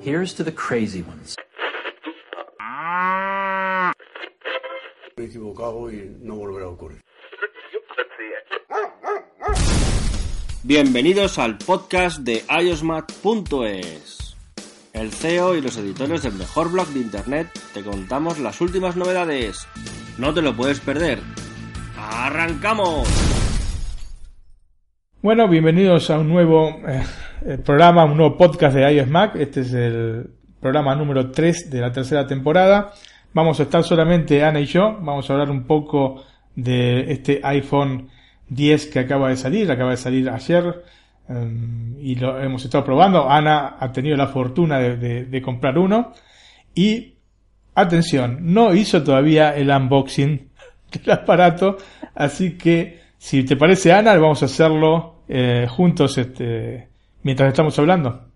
[0.00, 1.36] Here's to the crazy ones.
[5.16, 7.00] Me he equivocado y no volverá a ocurrir.
[10.64, 14.36] Bienvenidos al podcast de iosmat.es.
[14.92, 19.66] El CEO y los editores del mejor blog de internet te contamos las últimas novedades.
[20.18, 21.20] No te lo puedes perder.
[21.96, 23.08] ¡Arrancamos!
[25.22, 26.80] Bueno, bienvenidos a un nuevo
[27.42, 29.36] eh, programa, un nuevo podcast de iOS Mac.
[29.36, 32.92] Este es el programa número 3 de la tercera temporada.
[33.32, 34.98] Vamos a estar solamente Ana y yo.
[35.00, 36.22] Vamos a hablar un poco
[36.54, 38.08] de este iPhone
[38.48, 40.82] 10 que acaba de salir, acaba de salir ayer.
[41.28, 43.28] um, y lo hemos estado probando.
[43.28, 46.12] Ana ha tenido la fortuna de comprar uno.
[46.74, 47.14] Y,
[47.74, 50.50] atención, no hizo todavía el unboxing
[50.92, 51.78] del aparato.
[52.14, 56.88] Así que, si te parece, Ana, vamos a hacerlo eh, juntos este,
[57.24, 58.30] mientras estamos hablando.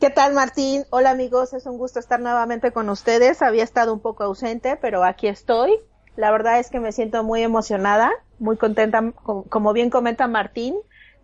[0.00, 0.84] ¿Qué tal, Martín?
[0.90, 1.52] Hola, amigos.
[1.54, 3.42] Es un gusto estar nuevamente con ustedes.
[3.42, 5.78] Había estado un poco ausente, pero aquí estoy.
[6.16, 9.12] La verdad es que me siento muy emocionada, muy contenta.
[9.12, 10.76] Com- Como bien comenta Martín,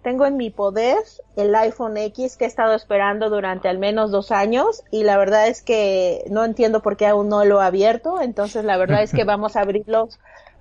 [0.03, 0.99] tengo en mi poder
[1.37, 5.49] el iPhone X que he estado esperando durante al menos dos años y la verdad
[5.49, 8.21] es que no entiendo por qué aún no lo he abierto.
[8.21, 10.09] Entonces, la verdad es que vamos a abrirlo,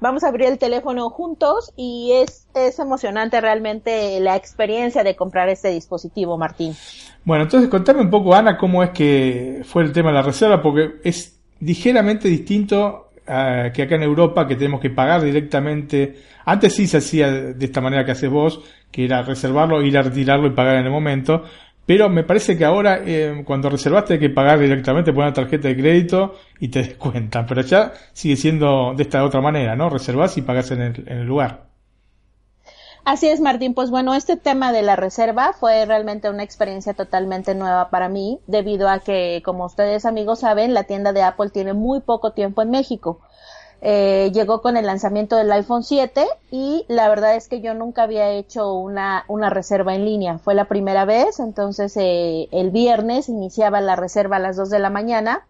[0.02, 5.48] vamos a abrir el teléfono juntos y es, es emocionante realmente la experiencia de comprar
[5.48, 6.76] este dispositivo, Martín.
[7.24, 10.62] Bueno, entonces contame un poco, Ana, cómo es que fue el tema de la reserva,
[10.62, 16.18] porque es ligeramente distinto que acá en Europa, que tenemos que pagar directamente.
[16.44, 20.02] Antes sí se hacía de esta manera que haces vos, que era reservarlo, ir a
[20.02, 21.44] retirarlo y pagar en el momento.
[21.86, 25.68] Pero me parece que ahora, eh, cuando reservaste, hay que pagar directamente, poner una tarjeta
[25.68, 27.46] de crédito y te descuentan.
[27.46, 29.90] Pero ya sigue siendo de esta otra manera, ¿no?
[29.90, 31.72] Reservás y pagás en el, en el lugar.
[33.04, 33.74] Así es, Martín.
[33.74, 38.40] Pues bueno, este tema de la reserva fue realmente una experiencia totalmente nueva para mí,
[38.46, 42.62] debido a que, como ustedes amigos saben, la tienda de Apple tiene muy poco tiempo
[42.62, 43.22] en México.
[43.82, 48.04] Eh, llegó con el lanzamiento del iPhone 7 y la verdad es que yo nunca
[48.04, 50.38] había hecho una, una reserva en línea.
[50.38, 54.80] Fue la primera vez, entonces eh, el viernes iniciaba la reserva a las 2 de
[54.80, 55.48] la mañana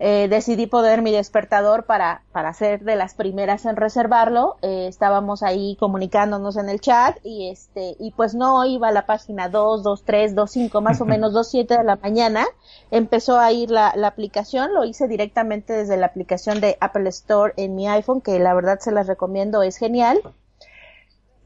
[0.00, 4.56] eh, decidí poner mi despertador para, para ser de las primeras en reservarlo.
[4.62, 9.06] Eh, estábamos ahí comunicándonos en el chat y este, y pues no iba a la
[9.06, 12.44] página 2, 2, 3, 2, 5, más o menos 2, 7 de la mañana.
[12.90, 17.54] Empezó a ir la, la aplicación, lo hice directamente desde la aplicación de Apple Store
[17.56, 20.20] en mi iPhone, que la verdad se las recomiendo, es genial.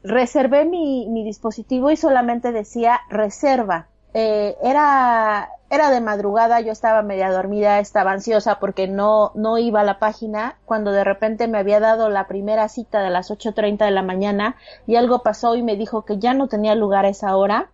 [0.01, 3.89] Reservé mi, mi dispositivo y solamente decía reserva.
[4.13, 9.81] Eh, era, era de madrugada, yo estaba media dormida, estaba ansiosa porque no, no iba
[9.81, 13.85] a la página, cuando de repente me había dado la primera cita de las 8.30
[13.85, 14.55] de la mañana
[14.87, 17.69] y algo pasó y me dijo que ya no tenía lugar a esa hora.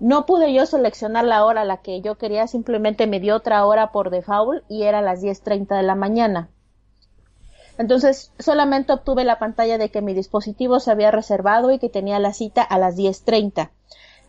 [0.00, 3.64] No pude yo seleccionar la hora a la que yo quería, simplemente me dio otra
[3.66, 6.48] hora por default y era las 10.30 de la mañana.
[7.76, 12.18] Entonces solamente obtuve la pantalla de que mi dispositivo se había reservado y que tenía
[12.18, 13.70] la cita a las 10.30.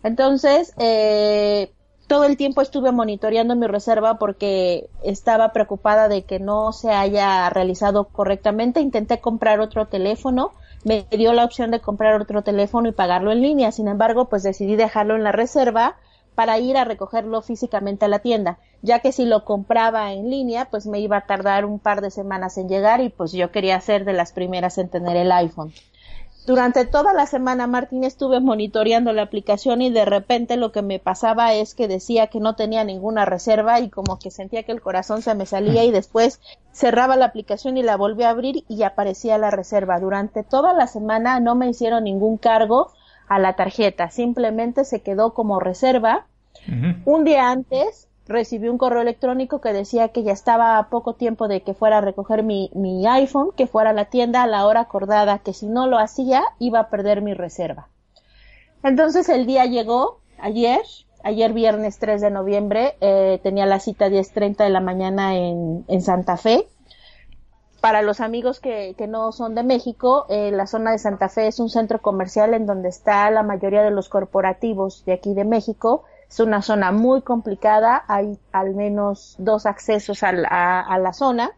[0.03, 1.71] Entonces, eh,
[2.07, 7.49] todo el tiempo estuve monitoreando mi reserva porque estaba preocupada de que no se haya
[7.49, 8.79] realizado correctamente.
[8.79, 10.51] Intenté comprar otro teléfono,
[10.83, 13.71] me dio la opción de comprar otro teléfono y pagarlo en línea.
[13.71, 15.97] Sin embargo, pues decidí dejarlo en la reserva
[16.35, 20.65] para ir a recogerlo físicamente a la tienda, ya que si lo compraba en línea,
[20.69, 23.79] pues me iba a tardar un par de semanas en llegar y pues yo quería
[23.79, 25.73] ser de las primeras en tener el iPhone.
[26.45, 30.99] Durante toda la semana, Martín, estuve monitoreando la aplicación y de repente lo que me
[30.99, 34.79] pasaba es que decía que no tenía ninguna reserva y como que sentía que el
[34.81, 36.39] corazón se me salía y después
[36.71, 39.99] cerraba la aplicación y la volví a abrir y aparecía la reserva.
[39.99, 42.91] Durante toda la semana no me hicieron ningún cargo
[43.27, 46.27] a la tarjeta, simplemente se quedó como reserva.
[47.05, 51.47] Un día antes recibí un correo electrónico que decía que ya estaba a poco tiempo
[51.47, 54.65] de que fuera a recoger mi, mi iPhone, que fuera a la tienda a la
[54.65, 57.87] hora acordada, que si no lo hacía iba a perder mi reserva.
[58.83, 60.81] Entonces el día llegó ayer,
[61.23, 66.01] ayer viernes 3 de noviembre, eh, tenía la cita 10.30 de la mañana en, en
[66.01, 66.67] Santa Fe.
[67.81, 71.47] Para los amigos que, que no son de México, eh, la zona de Santa Fe
[71.47, 75.45] es un centro comercial en donde está la mayoría de los corporativos de aquí de
[75.45, 76.03] México.
[76.29, 81.13] Es una zona muy complicada, hay al menos dos accesos a la, a, a la
[81.13, 81.51] zona,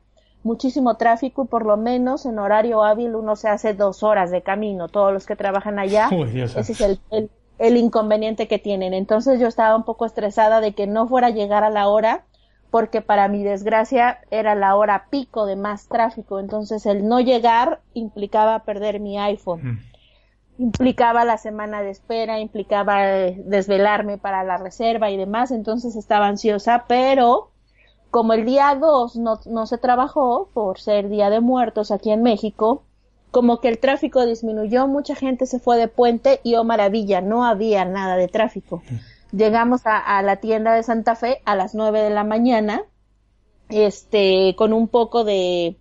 [0.43, 4.41] muchísimo tráfico y por lo menos en horario hábil uno se hace dos horas de
[4.43, 6.09] camino, todos los que trabajan allá.
[6.11, 7.29] Uy, ese es el, el,
[7.59, 8.93] el inconveniente que tienen.
[8.93, 12.25] Entonces yo estaba un poco estresada de que no fuera a llegar a la hora
[12.69, 17.79] porque para mi desgracia era la hora pico de más tráfico, entonces el no llegar
[17.93, 19.79] implicaba perder mi iPhone.
[20.57, 26.27] Implicaba la semana de espera, implicaba eh, desvelarme para la reserva y demás, entonces estaba
[26.27, 27.51] ansiosa, pero
[28.11, 32.23] como el día 2 no, no se trabajó por ser Día de Muertos aquí en
[32.23, 32.83] México,
[33.31, 37.45] como que el tráfico disminuyó, mucha gente se fue de puente y oh maravilla, no
[37.45, 38.81] había nada de tráfico.
[39.31, 42.83] Llegamos a, a la tienda de Santa Fe a las 9 de la mañana,
[43.69, 45.77] este, con un poco de,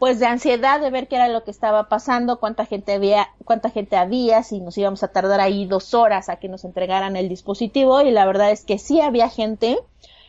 [0.00, 3.68] pues de ansiedad de ver qué era lo que estaba pasando, cuánta gente había, cuánta
[3.68, 7.28] gente había, si nos íbamos a tardar ahí dos horas a que nos entregaran el
[7.28, 9.78] dispositivo y la verdad es que sí había gente,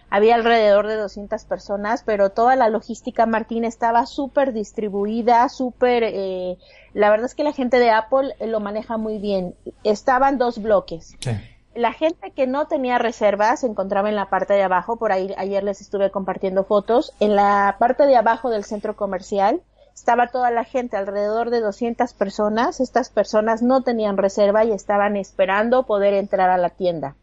[0.10, 6.58] había alrededor de 200 personas, pero toda la logística, Martín, estaba súper distribuida, súper, eh,
[6.94, 9.56] la verdad es que la gente de Apple lo maneja muy bien.
[9.86, 11.16] Estaban dos bloques.
[11.22, 11.32] Sí.
[11.74, 15.34] La gente que no tenía reservas se encontraba en la parte de abajo, por ahí
[15.38, 19.62] ayer les estuve compartiendo fotos, en la parte de abajo del centro comercial
[19.94, 25.16] estaba toda la gente, alrededor de 200 personas, estas personas no tenían reserva y estaban
[25.16, 27.16] esperando poder entrar a la tienda.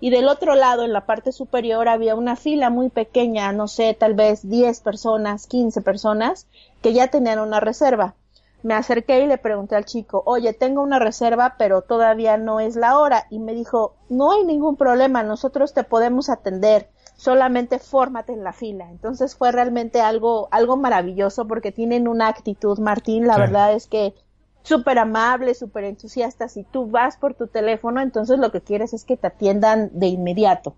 [0.00, 3.96] Y del otro lado, en la parte superior, había una fila muy pequeña, no sé,
[3.98, 6.46] tal vez 10 personas, 15 personas,
[6.82, 8.14] que ya tenían una reserva
[8.62, 12.76] me acerqué y le pregunté al chico, oye, tengo una reserva, pero todavía no es
[12.76, 13.26] la hora.
[13.30, 18.52] Y me dijo, no hay ningún problema, nosotros te podemos atender, solamente fórmate en la
[18.52, 18.90] fila.
[18.90, 23.40] Entonces fue realmente algo, algo maravilloso porque tienen una actitud, Martín, la Sí.
[23.40, 24.14] verdad es que
[24.62, 26.48] súper amable, súper entusiasta.
[26.48, 30.06] Si tú vas por tu teléfono, entonces lo que quieres es que te atiendan de
[30.08, 30.74] inmediato.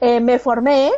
[0.00, 0.92] Eh, me formé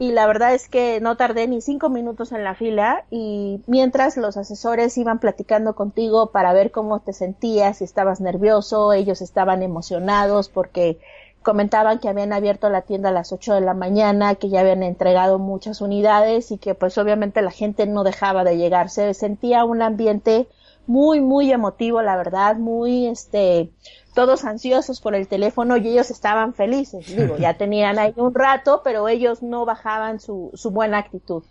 [0.00, 4.16] y la verdad es que no tardé ni cinco minutos en la fila y mientras
[4.16, 9.62] los asesores iban platicando contigo para ver cómo te sentías, si estabas nervioso, ellos estaban
[9.62, 10.98] emocionados porque
[11.42, 14.82] comentaban que habían abierto la tienda a las 8 de la mañana, que ya habían
[14.82, 18.88] entregado muchas unidades y que pues obviamente la gente no dejaba de llegar.
[18.88, 20.48] Se sentía un ambiente
[20.90, 23.70] muy, muy emotivo, la verdad, muy, este,
[24.12, 27.06] todos ansiosos por el teléfono y ellos estaban felices.
[27.16, 31.44] Digo, ya tenían ahí un rato, pero ellos no bajaban su, su buena actitud.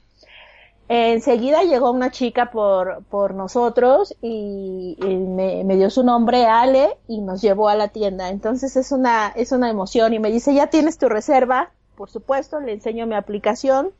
[0.90, 6.98] Enseguida llegó una chica por, por nosotros y, y me, me dio su nombre, Ale,
[7.08, 8.28] y nos llevó a la tienda.
[8.28, 11.72] Entonces es una, es una emoción y me dice, ¿ya tienes tu reserva?
[11.96, 13.94] Por supuesto, le enseño mi aplicación.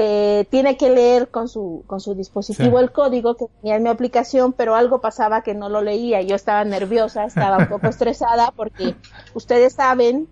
[0.00, 2.84] Eh, tiene que leer con su, con su dispositivo Sí.
[2.84, 6.22] el código que tenía en mi aplicación, pero algo pasaba que no lo leía.
[6.22, 8.94] Yo estaba nerviosa, estaba un poco estresada porque
[9.34, 10.28] ustedes saben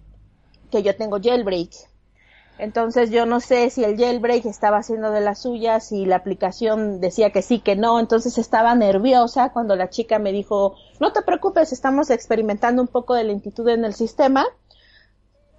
[0.70, 1.70] que yo tengo jailbreak.
[2.58, 7.00] Entonces yo no sé si el jailbreak estaba haciendo de las suyas, si la aplicación
[7.00, 8.00] decía que sí, que no.
[8.00, 13.12] Entonces estaba nerviosa cuando la chica me dijo, no te preocupes, estamos experimentando un poco
[13.14, 14.46] de lentitud en el sistema,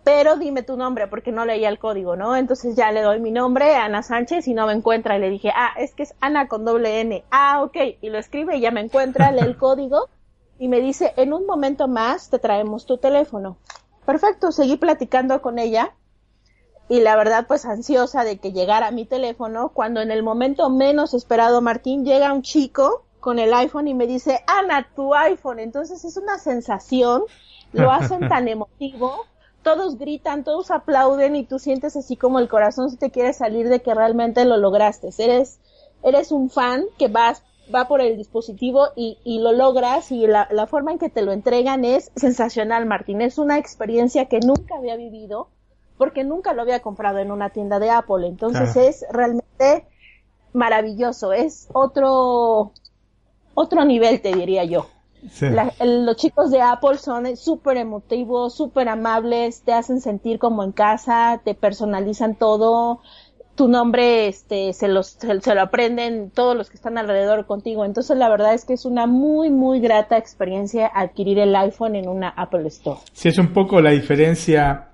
[0.07, 2.37] pero dime tu nombre porque no leía el código, ¿no?
[2.37, 5.17] Entonces ya le doy mi nombre, Ana Sánchez, y no me encuentra.
[5.17, 7.25] Y le dije, ah, es que es Ana con doble N.
[7.29, 7.75] Ah, ok.
[7.99, 10.07] Y lo escribe y ya me encuentra, lee el código
[10.59, 13.57] y me dice, en un momento más te traemos tu teléfono.
[14.05, 15.93] Perfecto, seguí platicando con ella
[16.87, 21.13] y la verdad pues ansiosa de que llegara mi teléfono cuando en el momento menos
[21.13, 26.05] esperado Martín llega un chico con el iPhone y me dice Ana tu iPhone entonces
[26.05, 27.23] es una sensación
[27.73, 29.25] lo hacen tan emotivo
[29.63, 33.69] todos gritan todos aplauden y tú sientes así como el corazón se te quiere salir
[33.69, 35.59] de que realmente lo lograste eres
[36.03, 37.43] eres un fan que vas
[37.73, 41.21] va por el dispositivo y, y lo logras y la, la forma en que te
[41.21, 45.49] lo entregan es sensacional Martín es una experiencia que nunca había vivido
[45.97, 48.27] porque nunca lo había comprado en una tienda de Apple.
[48.27, 48.89] Entonces Claro.
[48.89, 49.87] es realmente
[50.53, 51.33] maravilloso.
[51.33, 52.71] Es otro,
[53.55, 54.87] otro nivel, te diría yo.
[55.31, 55.47] Sí.
[55.49, 60.63] La- el- los chicos de Apple son súper emotivos, súper amables, te hacen sentir como
[60.63, 63.01] en casa, te personalizan todo.
[63.55, 67.85] Tu nombre, este, se los, se, se lo aprenden todos los que están alrededor contigo.
[67.85, 72.07] Entonces la verdad es que es una muy, muy grata experiencia adquirir el iPhone en
[72.07, 72.99] una Apple Store.
[73.13, 74.89] Sí, es un poco la diferencia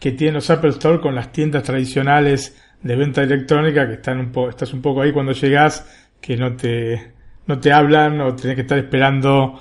[0.00, 4.32] que tienen los Apple Store con las tiendas tradicionales de venta electrónica que están un
[4.32, 5.86] poco, estás un poco ahí cuando llegas,
[6.20, 7.12] que no te,
[7.48, 9.60] no te hablan o tenés que estar esperando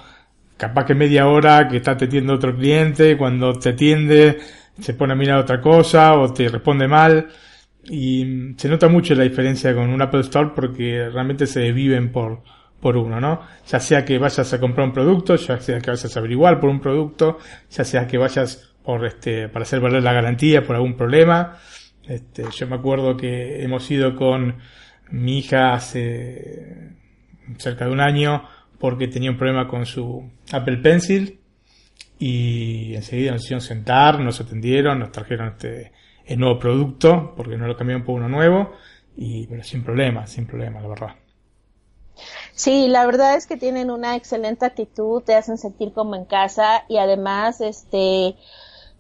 [0.58, 4.38] capaz que media hora que está atendiendo otro cliente, cuando te atiende
[4.80, 7.28] se pone a mirar otra cosa o te responde mal
[7.86, 12.12] y mm, se nota mucho la diferencia con un Apple Store porque realmente se viven
[12.12, 12.44] por,
[12.80, 13.42] por uno, ¿no?
[13.68, 16.70] Ya sea que vayas a comprar un producto, ya sea que vayas a averiguar por
[16.70, 17.40] un producto,
[17.70, 21.58] ya sea que vayas por este, para hacer valer la garantía por algún problema.
[22.08, 24.58] Este, yo me acuerdo que hemos ido con
[25.12, 26.97] mi hija hace
[27.58, 28.44] cerca de un año
[28.80, 31.40] porque tenía un problema con su Apple Pencil
[32.20, 35.92] y enseguida nos hicieron sentar, nos atendieron, nos trajeron este
[36.26, 38.74] el nuevo producto porque no lo cambiaron por uno nuevo
[39.16, 41.16] y pero sin problema, sin problema, la verdad.
[42.54, 46.84] Sí, la verdad es que tienen una excelente actitud, te hacen sentir como en casa
[46.90, 48.36] y además, este,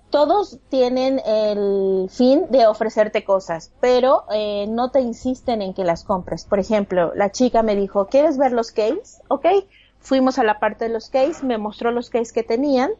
[0.10, 6.04] todos tienen el fin de ofrecerte cosas, pero eh, no te insisten en que las
[6.04, 6.46] compres.
[6.46, 9.22] Por ejemplo, la chica me dijo, ¿quieres ver los case?
[9.28, 9.46] Ok,
[10.00, 12.92] fuimos a la parte de los case, me mostró los case que tenían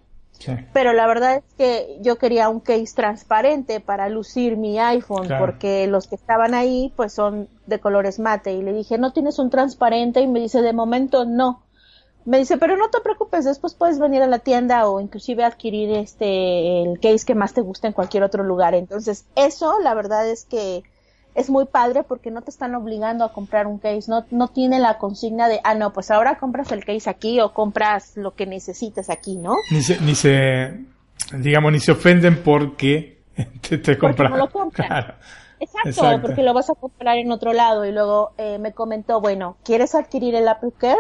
[0.74, 5.88] pero la verdad es que yo quería un case transparente para lucir mi iPhone, porque
[5.88, 8.54] los que estaban ahí pues son de colores mate.
[8.54, 10.22] Y le dije, ¿no tienes un transparente?
[10.22, 11.64] Y me dice, de momento no.
[12.28, 15.92] Me dice, pero no te preocupes, después puedes venir a la tienda o inclusive adquirir
[15.92, 18.76] este, el case que más te gusta en cualquier otro lugar.
[18.76, 20.84] Entonces, eso la verdad es que
[21.36, 24.78] es muy padre porque no te están obligando a comprar un case, no, no tiene
[24.80, 28.46] la consigna de, ah, no, pues ahora compras el case aquí o compras lo que
[28.46, 29.56] necesites aquí, ¿no?
[29.72, 30.84] Ni se, ni se
[31.32, 33.20] digamos, ni se ofenden porque
[33.70, 34.32] te, te compran.
[34.32, 35.16] no lo compran.
[35.60, 37.86] Exacto, porque lo vas a comprar en otro lado.
[37.86, 41.00] Y luego eh, me comentó, bueno, ¿quieres adquirir el Apple Care?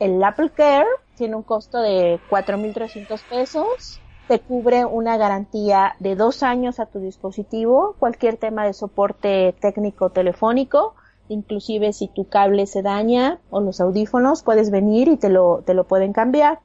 [0.00, 0.86] El Apple Care
[1.16, 7.00] tiene un costo de 4.300 pesos te cubre una garantía de dos años a tu
[7.00, 10.94] dispositivo, cualquier tema de soporte técnico telefónico,
[11.28, 15.72] inclusive si tu cable se daña o los audífonos, puedes venir y te lo, te
[15.72, 16.60] lo pueden cambiar.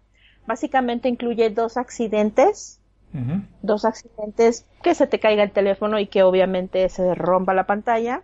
[0.45, 2.81] Básicamente incluye dos accidentes,
[3.61, 8.23] dos accidentes que se te caiga el teléfono y que obviamente se rompa la pantalla.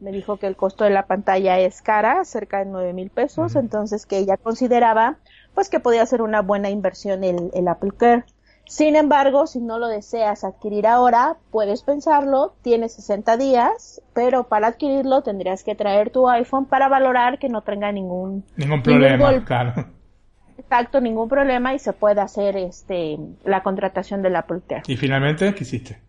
[0.00, 3.56] Me dijo que el costo de la pantalla es cara, cerca de nueve mil pesos,
[3.56, 5.16] entonces que ella consideraba
[5.54, 8.24] pues que podía ser una buena inversión el, el Apple Care.
[8.66, 14.66] Sin embargo, si no lo deseas adquirir ahora, puedes pensarlo, tienes 60 días, pero para
[14.66, 19.86] adquirirlo tendrías que traer tu iPhone para valorar que no tenga ningún, ningún problema, claro.
[20.58, 24.82] Exacto, ningún problema y se puede hacer este la contratación del Apple Care.
[24.88, 26.00] ¿Y finalmente qué hiciste?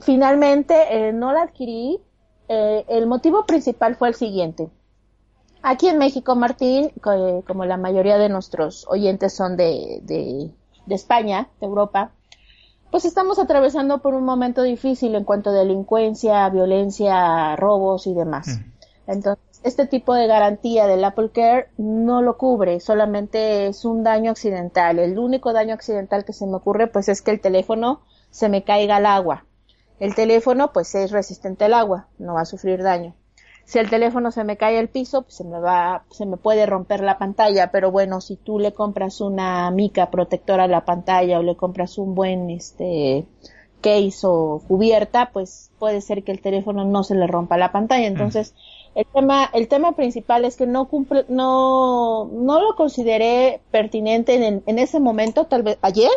[0.00, 2.00] Finalmente eh, no la adquirí.
[2.48, 4.68] Eh, el motivo principal fue el siguiente.
[5.62, 6.92] Aquí en México, Martín,
[7.46, 10.52] como la mayoría de nuestros oyentes son de
[10.88, 12.10] de España, de Europa,
[12.90, 18.60] pues estamos atravesando por un momento difícil en cuanto a delincuencia, violencia, robos y demás.
[19.06, 24.30] Entonces, este tipo de garantía del Apple Care no lo cubre, solamente es un daño
[24.30, 24.98] accidental.
[24.98, 28.00] El único daño accidental que se me ocurre pues es que el teléfono
[28.30, 29.44] se me caiga al agua.
[30.00, 33.14] El teléfono pues es resistente al agua, no va a sufrir daño
[33.68, 36.64] si el teléfono se me cae al piso, pues se me va, se me puede
[36.64, 41.38] romper la pantalla, pero bueno, si tú le compras una mica protectora a la pantalla
[41.38, 43.26] o le compras un buen, este,
[43.82, 48.08] case o cubierta, pues puede ser que el teléfono no se le rompa la pantalla.
[48.08, 48.12] Mm.
[48.12, 48.54] Entonces,
[48.94, 54.62] el tema, el tema principal es que no cumple, no, no lo consideré pertinente en,
[54.64, 56.10] en ese momento, tal vez ayer,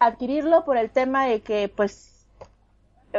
[0.00, 2.11] adquirirlo por el tema de que, pues,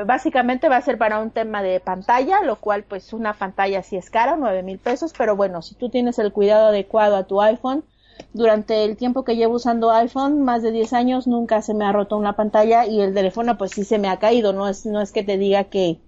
[0.06, 3.96] básicamente va a ser para un tema de pantalla, lo cual pues una pantalla sí
[3.96, 7.42] es cara, nueve mil pesos, pero bueno, si tú tienes el cuidado adecuado a tu
[7.42, 7.84] iPhone,
[8.34, 11.92] durante el tiempo que llevo usando iPhone, más de 10 años, nunca se me ha
[11.92, 15.02] roto una pantalla y el teléfono pues sí se me ha caído, no es, no
[15.02, 16.00] es que te diga que,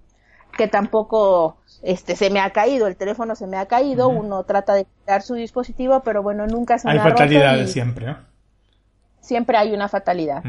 [0.57, 4.73] que tampoco este se me ha caído, el teléfono se me ha caído, uno trata
[4.73, 7.07] de quitar su dispositivo, pero bueno, nunca se me ha roto.
[7.07, 8.15] Hay fatalidades siempre,
[9.19, 10.43] Siempre hay una fatalidad.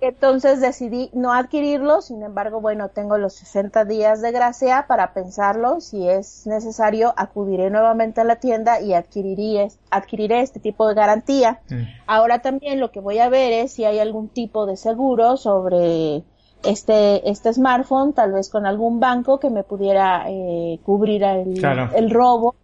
[0.00, 5.80] Entonces decidí no adquirirlo, sin embargo, bueno, tengo los 60 días de gracia para pensarlo.
[5.80, 11.60] Si es necesario, acudiré nuevamente a la tienda y adquiriré, adquiriré este tipo de garantía.
[11.68, 11.82] Mm.
[12.06, 16.22] Ahora también lo que voy a ver es si hay algún tipo de seguro sobre
[16.64, 21.64] este, este smartphone, tal vez con algún banco que me pudiera eh, cubrir el,
[21.94, 22.54] el robo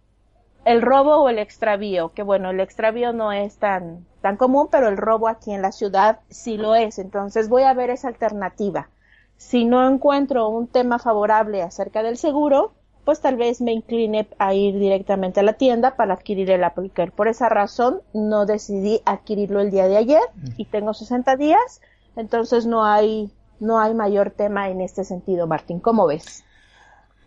[0.65, 4.89] el robo o el extravío, que bueno, el extravío no es tan, tan común, pero
[4.89, 6.97] el robo aquí en la ciudad sí lo es.
[6.97, 8.89] Entonces voy a ver esa alternativa.
[9.37, 14.53] Si no encuentro un tema favorable acerca del seguro, pues tal vez me incline a
[14.55, 17.11] ir directamente a la tienda para adquirir el Apple Care.
[17.11, 20.23] Por esa razón no decidí adquirirlo el día de ayer
[20.57, 21.81] y tengo 60 días,
[22.15, 25.79] entonces no hay, no hay mayor tema en este sentido, Martín.
[25.79, 26.43] ¿Cómo ves?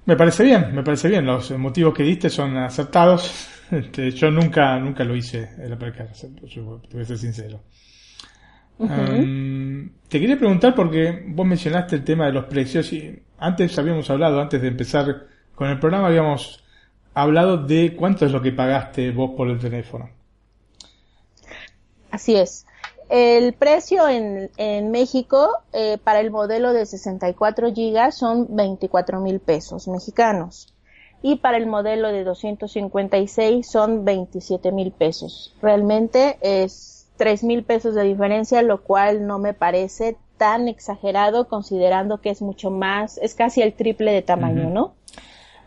[0.08, 1.26] Me parece bien, me parece bien.
[1.26, 3.54] Los motivos que diste son acertados.
[3.70, 5.78] Este, yo nunca, nunca lo hice el
[6.46, 7.60] yo te voy a ser sincero.
[8.78, 14.40] te quería preguntar porque vos mencionaste el tema de los precios y antes habíamos hablado,
[14.40, 16.64] antes de empezar con el programa, habíamos
[17.12, 20.08] hablado de cuánto es lo que pagaste vos por el teléfono.
[22.10, 22.64] Así es.
[23.08, 29.40] El precio en, en México eh, para el modelo de 64 gigas son 24 mil
[29.40, 30.74] pesos mexicanos
[31.22, 35.54] y para el modelo de 256 son 27 mil pesos.
[35.62, 42.20] Realmente es 3 mil pesos de diferencia, lo cual no me parece tan exagerado considerando
[42.20, 44.94] que es mucho más, es casi el triple de tamaño, ¿no?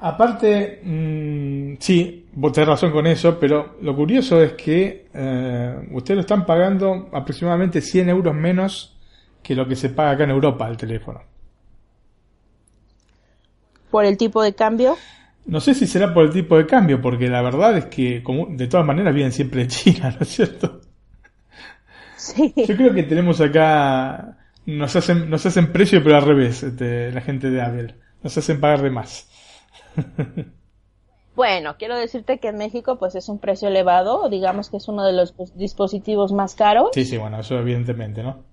[0.03, 6.15] Aparte, mm, sí, vos tenés razón con eso, pero lo curioso es que eh, ustedes
[6.15, 8.97] lo están pagando aproximadamente 100 euros menos
[9.43, 11.21] que lo que se paga acá en Europa el teléfono.
[13.91, 14.97] ¿Por el tipo de cambio?
[15.45, 18.47] No sé si será por el tipo de cambio, porque la verdad es que como,
[18.47, 20.81] de todas maneras vienen siempre de China, ¿no es cierto?
[22.15, 22.53] Sí.
[22.55, 27.21] Yo creo que tenemos acá, nos hacen, nos hacen precio, pero al revés, este, la
[27.21, 27.95] gente de Apple.
[28.23, 29.30] Nos hacen pagar de más.
[31.33, 35.05] Bueno, quiero decirte que en México pues es un precio elevado, digamos que es uno
[35.05, 38.43] de los dispositivos más caros Sí, sí, bueno, eso evidentemente, ¿no?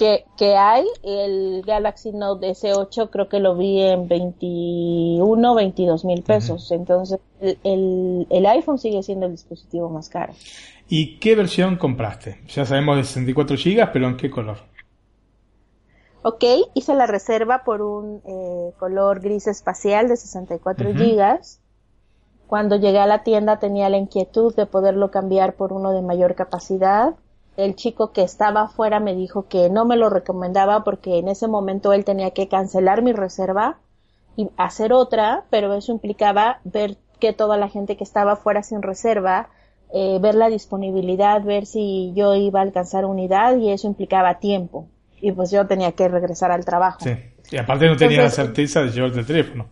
[0.00, 0.86] que, que hay.
[1.02, 6.72] El Galaxy Note S8 creo que lo vi en 21, 22 mil pesos.
[6.72, 10.32] Entonces el, el, el iPhone sigue siendo el dispositivo más caro.
[10.88, 12.40] ¿Y qué versión compraste?
[12.48, 14.69] Ya sabemos de 64 GB, pero ¿en qué color?
[16.22, 20.98] Ok, hice la reserva por un eh, color gris espacial de 64 Ujú.
[20.98, 21.60] gigas.
[22.46, 26.34] Cuando llegué a la tienda tenía la inquietud de poderlo cambiar por uno de mayor
[26.34, 27.14] capacidad.
[27.56, 31.48] El chico que estaba afuera me dijo que no me lo recomendaba porque en ese
[31.48, 33.78] momento él tenía que cancelar mi reserva
[34.36, 38.82] y hacer otra, pero eso implicaba ver que toda la gente que estaba afuera sin
[38.82, 39.48] reserva,
[39.92, 44.88] eh, ver la disponibilidad, ver si yo iba a alcanzar unidad y eso implicaba tiempo.
[45.20, 47.00] Y pues yo tenía que regresar al trabajo.
[47.02, 47.10] Sí.
[47.50, 49.68] Y aparte no tenía Entonces- la certeza de llevarte el teléfono.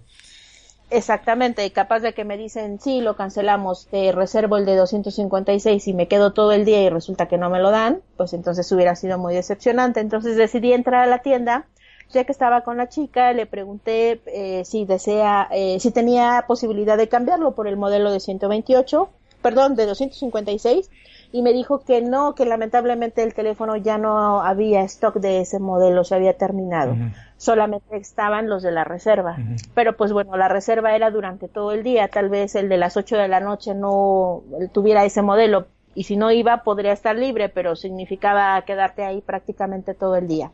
[0.90, 5.92] Exactamente, capaz de que me dicen, sí, lo cancelamos, te reservo el de 256 y
[5.92, 8.96] me quedo todo el día y resulta que no me lo dan, pues entonces hubiera
[8.96, 10.00] sido muy decepcionante.
[10.00, 11.66] Entonces decidí entrar a la tienda,
[12.10, 16.96] ya que estaba con la chica, le pregunté eh, si desea, eh, si tenía posibilidad
[16.96, 19.10] de cambiarlo por el modelo de 128,
[19.42, 20.90] perdón, de 256,
[21.30, 25.58] y me dijo que no, que lamentablemente el teléfono ya no había stock de ese
[25.58, 26.96] modelo, se había terminado.
[27.36, 29.36] Solamente estaban los de la reserva.
[29.74, 32.96] Pero pues bueno, la reserva era durante todo el día, tal vez el de las
[32.96, 34.42] 8 de la noche no
[34.72, 39.94] tuviera ese modelo y si no iba podría estar libre, pero significaba quedarte ahí prácticamente
[39.94, 40.50] todo el día.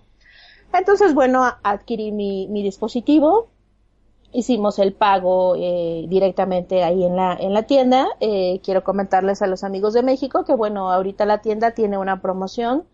[0.72, 3.48] Entonces, bueno, adquirí mi, mi dispositivo,
[4.34, 8.06] hicimos el pago eh, directamente ahí en la, en la tienda.
[8.20, 12.20] Eh, quiero comentarles a los amigos de México que, bueno, ahorita la tienda tiene una
[12.20, 12.84] promoción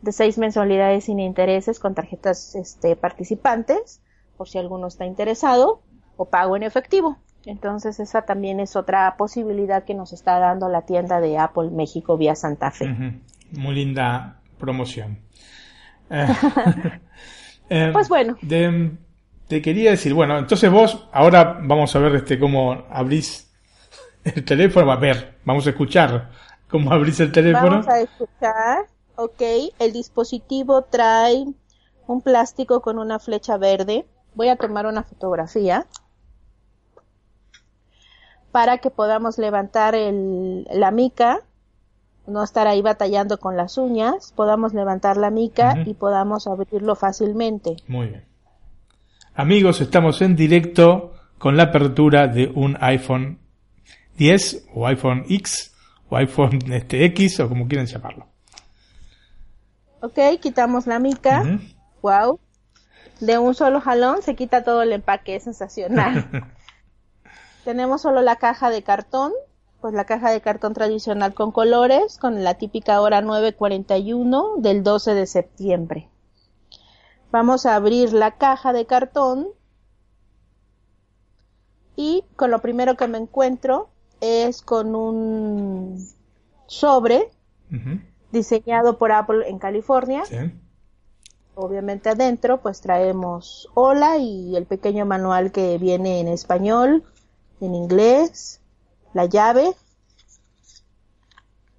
[0.00, 4.00] de seis mensualidades sin intereses con tarjetas este, participantes,
[4.36, 5.80] por si alguno está interesado,
[6.16, 7.16] o pago en efectivo.
[7.46, 12.16] Entonces, esa también es otra posibilidad que nos está dando la tienda de Apple México
[12.16, 12.86] vía Santa Fe.
[13.52, 15.18] Muy linda promoción.
[16.10, 16.26] Eh,
[17.70, 18.36] eh, Pues bueno.
[18.42, 18.92] de-
[19.48, 23.50] te quería decir, bueno, entonces vos, ahora vamos a ver este cómo abrís
[24.24, 26.30] el teléfono, a ver, vamos a escuchar
[26.68, 27.70] cómo abrís el teléfono.
[27.70, 28.86] Vamos a escuchar.
[29.16, 29.42] Ok,
[29.78, 31.44] el dispositivo trae
[32.06, 34.06] un plástico con una flecha verde.
[34.34, 35.86] Voy a tomar una fotografía
[38.50, 41.40] para que podamos levantar el, la mica,
[42.26, 47.76] no estar ahí batallando con las uñas, podamos levantar la mica y podamos abrirlo fácilmente.
[47.86, 48.33] Muy bien.
[49.36, 53.40] Amigos, estamos en directo con la apertura de un iPhone
[54.16, 55.74] 10 o iPhone X
[56.08, 58.28] o iPhone este, X o como quieran llamarlo.
[60.02, 61.42] Ok, quitamos la mica.
[62.00, 62.38] Wow.
[63.18, 66.30] De un solo jalón se quita todo el empaque, es sensacional.
[67.64, 69.32] Tenemos solo la caja de cartón,
[69.80, 75.14] pues la caja de cartón tradicional con colores, con la típica hora 9.41 del 12
[75.14, 76.08] de septiembre.
[77.34, 79.48] Vamos a abrir la caja de cartón
[81.96, 83.88] y con lo primero que me encuentro
[84.20, 85.98] es con un
[86.68, 87.32] sobre
[88.30, 90.24] diseñado por Apple en California.
[90.26, 90.36] Sí.
[91.56, 97.02] Obviamente adentro pues traemos hola y el pequeño manual que viene en español,
[97.60, 98.60] en inglés,
[99.12, 99.74] la llave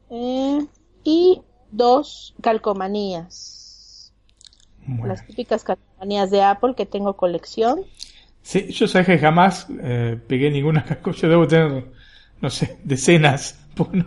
[0.09, 0.67] eh,
[1.05, 1.41] y
[1.71, 3.54] dos calcomanías.
[4.87, 5.07] Bueno.
[5.07, 7.81] Las típicas calcomanías de Apple que tengo colección.
[8.41, 11.21] Sí, yo sé que jamás eh, pegué ninguna calcomanía.
[11.21, 11.91] Yo debo tener,
[12.41, 13.61] no sé, decenas.
[13.75, 14.05] Bueno,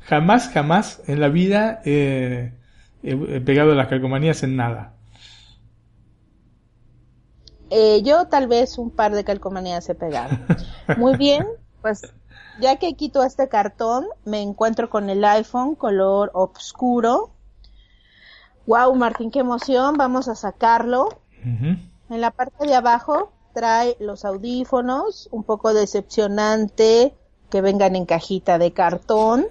[0.00, 2.52] jamás, jamás en la vida eh,
[3.04, 4.96] he, he pegado las calcomanías en nada.
[7.70, 10.36] Eh, yo tal vez un par de calcomanías he pegado.
[10.96, 11.46] Muy bien,
[11.82, 12.02] pues
[12.60, 17.35] ya que quito este cartón, me encuentro con el iPhone color oscuro.
[18.66, 21.08] Wow, Martín, qué emoción, vamos a sacarlo.
[21.44, 27.14] En la parte de abajo trae los audífonos, un poco decepcionante
[27.48, 29.46] que vengan en cajita de cartón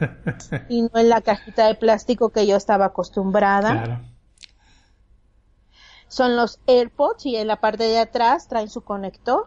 [0.70, 3.70] y no en la cajita de plástico que yo estaba acostumbrada.
[3.70, 4.00] Claro.
[6.08, 9.46] Son los AirPods y en la parte de atrás traen su conector.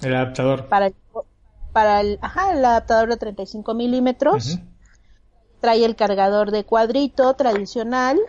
[0.00, 0.68] El adaptador.
[0.68, 0.94] Para el,
[1.72, 4.60] para el, ajá, el adaptador de 35 milímetros.
[5.60, 8.20] Trae el cargador de cuadrito tradicional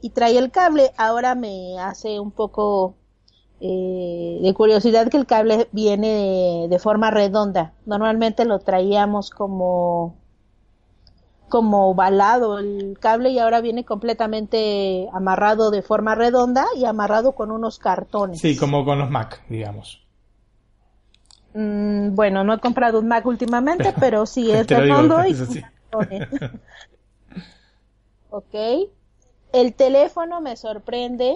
[0.00, 0.92] y trae el cable.
[0.96, 2.94] Ahora me hace un poco
[3.60, 7.74] eh, de curiosidad que el cable viene de, forma redonda.
[7.86, 10.16] Normalmente lo traíamos como
[11.50, 17.50] como ovalado el cable y ahora viene completamente amarrado de forma redonda y amarrado con
[17.50, 18.38] unos cartones.
[18.40, 20.00] Sí, como con los Mac, digamos.
[21.52, 25.34] Mm, bueno, no he comprado un Mac últimamente, pero, sí es redondo y
[28.30, 28.54] ok.
[29.52, 31.34] El teléfono me sorprende,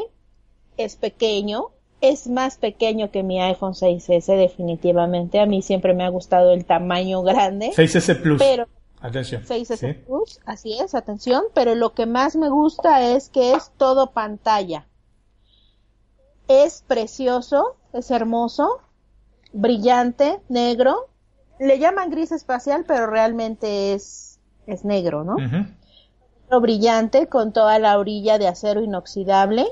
[0.77, 5.40] es pequeño, es más pequeño que mi iPhone 6S definitivamente.
[5.40, 7.70] A mí siempre me ha gustado el tamaño grande.
[7.74, 8.38] 6S Plus.
[8.38, 8.68] Pero
[9.00, 9.42] atención.
[9.42, 14.12] 6S Plus, así es, atención, pero lo que más me gusta es que es todo
[14.12, 14.87] pantalla.
[16.46, 18.81] Es precioso, es hermoso,
[19.53, 21.09] brillante, negro.
[21.59, 25.37] Le llaman gris espacial, pero realmente es, es negro, ¿no?
[26.61, 29.67] Brillante con toda la orilla de acero inoxidable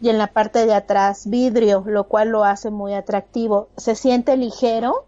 [0.00, 3.68] y en la parte de atrás vidrio, lo cual lo hace muy atractivo.
[3.76, 5.06] Se siente ligero,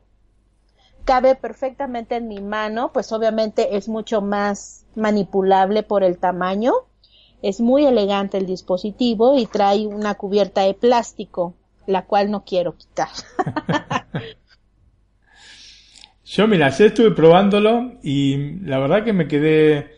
[1.05, 6.73] cabe perfectamente en mi mano, pues obviamente es mucho más manipulable por el tamaño.
[7.43, 11.55] Es muy elegante el dispositivo y trae una cubierta de plástico,
[11.87, 13.09] la cual no quiero quitar.
[16.25, 19.91] Yo, mira, ayer estuve probándolo y la verdad que me quedé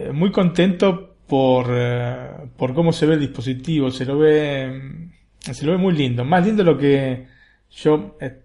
[0.00, 3.90] eh, muy contento por, eh, por cómo se ve el dispositivo.
[3.90, 6.24] Se lo ve, se lo ve muy lindo.
[6.24, 7.26] Más lindo de lo que
[7.72, 8.42] yo, eh,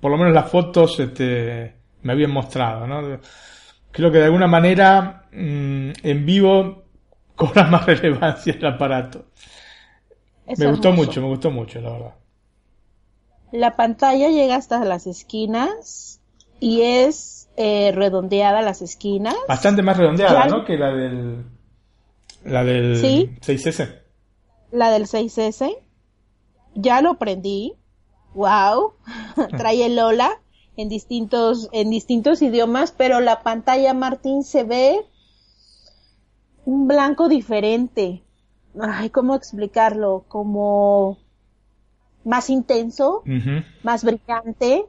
[0.00, 3.20] por lo menos las fotos, este, me habían mostrado, ¿no?
[3.92, 6.82] Creo que de alguna manera, mm, en vivo,
[7.36, 9.26] cobra más relevancia el aparato.
[10.58, 12.14] me gustó mucho, me gustó mucho, la verdad.
[13.52, 16.20] La pantalla llega hasta las esquinas
[16.58, 19.34] y es eh, redondeada las esquinas.
[19.48, 20.64] Bastante más redondeada, ¿no?
[20.64, 21.44] Que la del
[22.44, 22.96] la del
[23.40, 24.02] 6S.
[24.70, 25.76] La del 6S.
[26.74, 27.74] Ya lo prendí.
[28.34, 28.92] Wow.
[29.56, 30.40] Trae el Lola
[30.76, 35.00] en distintos, en distintos idiomas, pero la pantalla, Martín, se ve
[36.64, 38.22] un blanco diferente.
[38.78, 40.24] Ay, ¿cómo explicarlo?
[40.28, 41.18] Como
[42.24, 43.22] más intenso,
[43.82, 44.84] más brillante.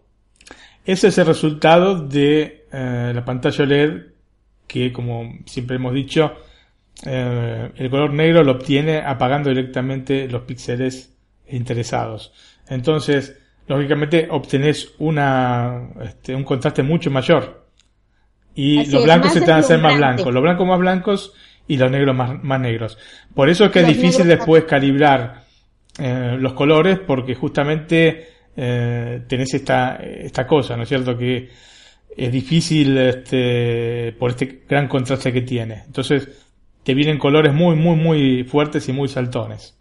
[0.87, 4.03] Ese es el resultado de eh, la pantalla LED
[4.65, 6.31] que, como siempre hemos dicho,
[7.05, 11.13] eh, el color negro lo obtiene apagando directamente los píxeles
[11.49, 12.31] interesados.
[12.69, 17.67] Entonces, lógicamente obtenés una, este, un contraste mucho mayor.
[18.55, 21.33] Y los blancos se te van a hacer más blancos, los blancos más blancos
[21.67, 22.97] y los negros más, más negros.
[23.35, 25.43] Por eso es que es difícil después calibrar
[25.99, 31.15] eh, los colores porque justamente eh, tenés esta, esta cosa, ¿no es cierto?
[31.15, 31.49] Que
[32.15, 35.83] es difícil este, por este gran contraste que tiene.
[35.85, 36.27] Entonces,
[36.83, 39.77] te vienen colores muy, muy, muy fuertes y muy saltones.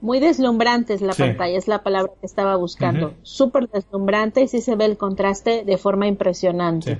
[0.00, 3.14] Muy deslumbrantes la pantalla, es la palabra que estaba buscando.
[3.22, 6.98] Súper deslumbrante y sí se ve el contraste de forma impresionante.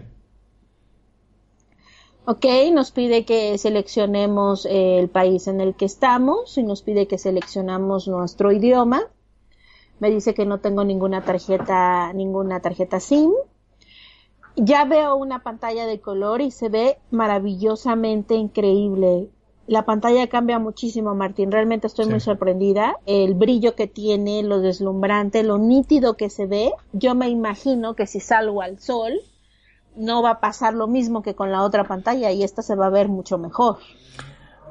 [2.25, 7.18] Ok, nos pide que seleccionemos el país en el que estamos y nos pide que
[7.18, 9.09] seleccionamos nuestro idioma.
[10.03, 13.31] Me dice que no tengo ninguna tarjeta, ninguna tarjeta SIM
[14.57, 19.31] ya veo una pantalla de color y se ve maravillosamente increíble.
[19.67, 21.53] La pantalla cambia muchísimo, Martín.
[21.53, 22.97] Realmente estoy muy sorprendida.
[23.07, 26.73] El brillo que tiene, lo deslumbrante, lo nítido que se ve.
[26.93, 29.21] Yo me imagino que si salgo al sol,
[29.95, 32.87] no va a pasar lo mismo que con la otra pantalla y esta se va
[32.87, 33.79] a ver mucho mejor.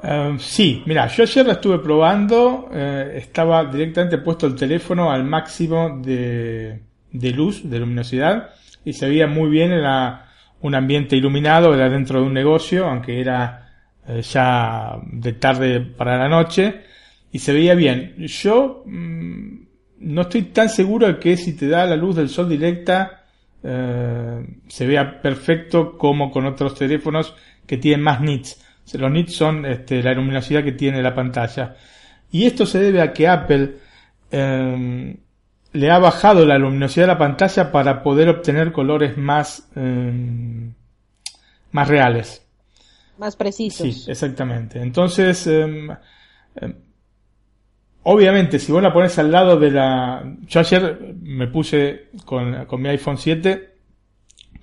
[0.03, 5.23] Eh, sí, mira, yo ayer la estuve probando, eh, estaba directamente puesto el teléfono al
[5.23, 8.49] máximo de, luz, de luminosidad,
[8.83, 10.27] y se veía muy bien, era
[10.61, 13.69] un ambiente iluminado, era dentro de un negocio, aunque era
[14.07, 16.81] eh, ya de tarde para la noche,
[17.31, 18.15] y se veía bien.
[18.17, 19.61] Yo mm,
[19.99, 23.21] no estoy tan seguro de que si te da la luz del sol directa
[23.63, 27.35] eh, se vea perfecto como con otros teléfonos
[27.67, 28.59] que tienen más nits.
[28.93, 31.75] Los nits son este, la luminosidad que tiene la pantalla.
[32.31, 33.75] Y esto se debe a que Apple
[34.31, 35.17] eh,
[35.73, 40.73] le ha bajado la luminosidad de la pantalla para poder obtener colores más, em,
[41.71, 42.45] más reales.
[43.17, 44.03] Más precisos.
[44.03, 44.81] Sí, exactamente.
[44.81, 45.89] Entonces, em,
[46.55, 46.75] em,
[48.03, 50.23] obviamente, si vos la pones al lado de la...
[50.47, 53.71] Yo ayer me puse con, con mi iPhone 7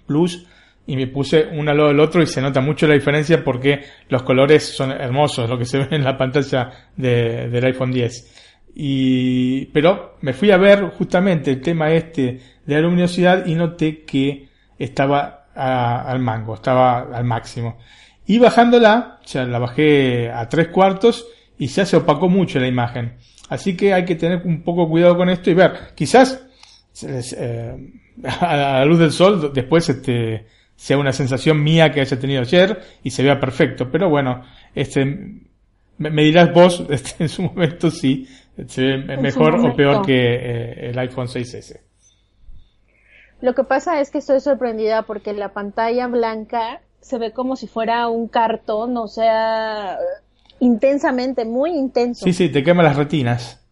[0.06, 0.46] Plus
[0.88, 3.83] y me puse uno al lado del otro y se nota mucho la diferencia porque
[4.09, 8.48] los colores son hermosos, lo que se ve en la pantalla de, del iPhone 10
[8.74, 14.05] y, pero me fui a ver justamente el tema este de la luminosidad y noté
[14.05, 14.48] que
[14.79, 17.79] estaba al mango, estaba al máximo.
[18.24, 21.27] Y bajándola, o sea, la bajé a tres cuartos
[21.59, 23.16] y ya se opacó mucho la imagen.
[23.48, 26.46] Así que hay que tener un poco cuidado con esto y ver, quizás
[27.03, 27.90] eh,
[28.40, 30.46] a la luz del sol después este
[30.78, 34.44] sea una sensación mía que haya tenido ayer y se vea perfecto, pero bueno,
[34.76, 35.04] este
[35.98, 38.28] me, dirás vos este, en su momento si
[38.68, 41.80] se ve mejor o peor que eh, el iPhone 6S.
[43.40, 47.66] Lo que pasa es que estoy sorprendida porque la pantalla blanca se ve como si
[47.66, 49.98] fuera un cartón, o sea,
[50.60, 52.24] intensamente, muy intenso.
[52.24, 53.64] Sí, sí, te quema las retinas.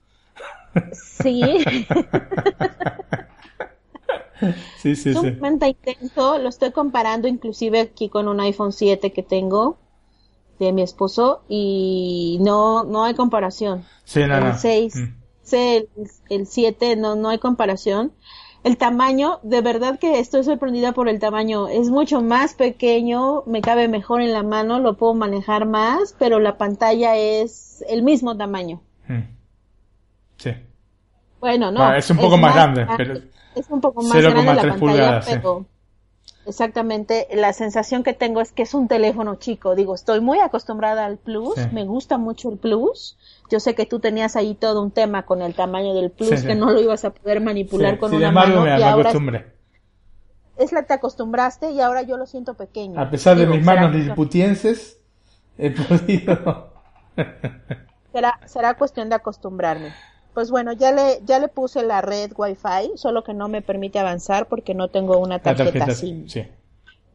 [0.93, 1.41] Sí.
[4.79, 5.27] sí, sí, es sí.
[5.27, 9.79] intenso, lo estoy comparando inclusive aquí con un iPhone 7 que tengo
[10.59, 13.85] de mi esposo y no no hay comparación.
[14.05, 15.55] Sí, no, el 6, mm.
[15.55, 15.89] el,
[16.31, 18.13] el 7 no no hay comparación
[18.67, 21.69] el tamaño, de verdad que estoy sorprendida por el tamaño.
[21.69, 26.41] Es mucho más pequeño, me cabe mejor en la mano, lo puedo manejar más, pero
[26.41, 28.81] la pantalla es el mismo tamaño.
[29.07, 29.23] Hmm.
[30.37, 30.51] Sí.
[31.41, 31.95] Bueno, no.
[31.95, 33.15] es un poco más, grande, pero
[33.55, 35.67] es un poco más grande la pantalla, pero
[36.47, 39.75] exactamente la sensación que tengo es que es un teléfono chico.
[39.75, 43.17] Digo, estoy muy acostumbrada al Plus, me gusta mucho el Plus,
[43.51, 46.55] yo sé que tú tenías ahí todo un tema con el tamaño del plus, que
[46.55, 48.67] no lo ibas a poder manipular con una mano.
[48.67, 49.13] y ahora
[50.57, 53.01] Es la te acostumbraste y ahora yo lo siento pequeño.
[53.01, 55.01] A pesar de mis manos liliputienses,
[55.59, 56.73] he podido.
[58.13, 59.93] será, será cuestión de acostumbrarme.
[60.37, 63.99] Pues bueno, ya le, ya le puse la red Wi-Fi, solo que no me permite
[63.99, 66.27] avanzar porque no tengo una tarjeta, SIM.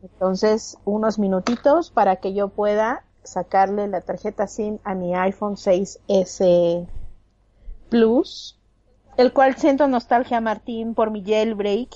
[0.01, 6.87] Entonces, unos minutitos para que yo pueda sacarle la tarjeta SIM a mi iPhone 6S
[7.89, 8.57] Plus,
[9.17, 11.89] el cual siento nostalgia, Martín, por mi jailbreak.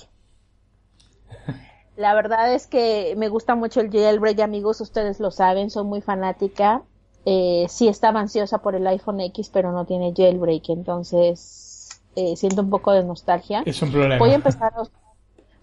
[1.96, 6.02] La verdad es que me gusta mucho el jailbreak, amigos, ustedes lo saben, soy muy
[6.02, 6.84] fanática.
[7.28, 12.62] Eh, sí estaba ansiosa por el iPhone X, pero no tiene jailbreak, entonces eh, siento
[12.62, 13.64] un poco de nostalgia.
[13.66, 14.18] Es un problema.
[14.18, 14.82] Voy a empezar a,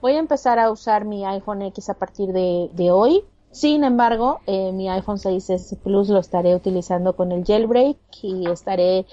[0.02, 3.24] voy a, empezar a usar mi iPhone X a partir de, de hoy.
[3.52, 9.06] Sin embargo, eh, mi iPhone 6S Plus lo estaré utilizando con el jailbreak y estaré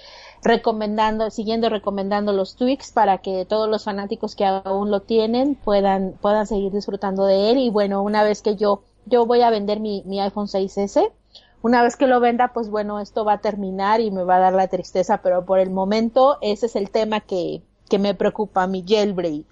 [0.43, 6.15] recomendando, siguiendo recomendando los tweaks para que todos los fanáticos que aún lo tienen puedan,
[6.21, 7.59] puedan seguir disfrutando de él.
[7.59, 11.13] Y bueno, una vez que yo, yo voy a vender mi, mi iPhone 6S,
[11.63, 14.41] una vez que lo venda, pues bueno, esto va a terminar y me va a
[14.41, 18.67] dar la tristeza, pero por el momento ese es el tema que, que me preocupa,
[18.67, 19.47] mi jailbreak.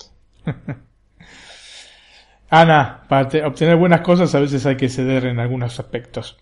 [2.51, 6.38] Ana, para obtener buenas cosas a veces hay que ceder en algunos aspectos.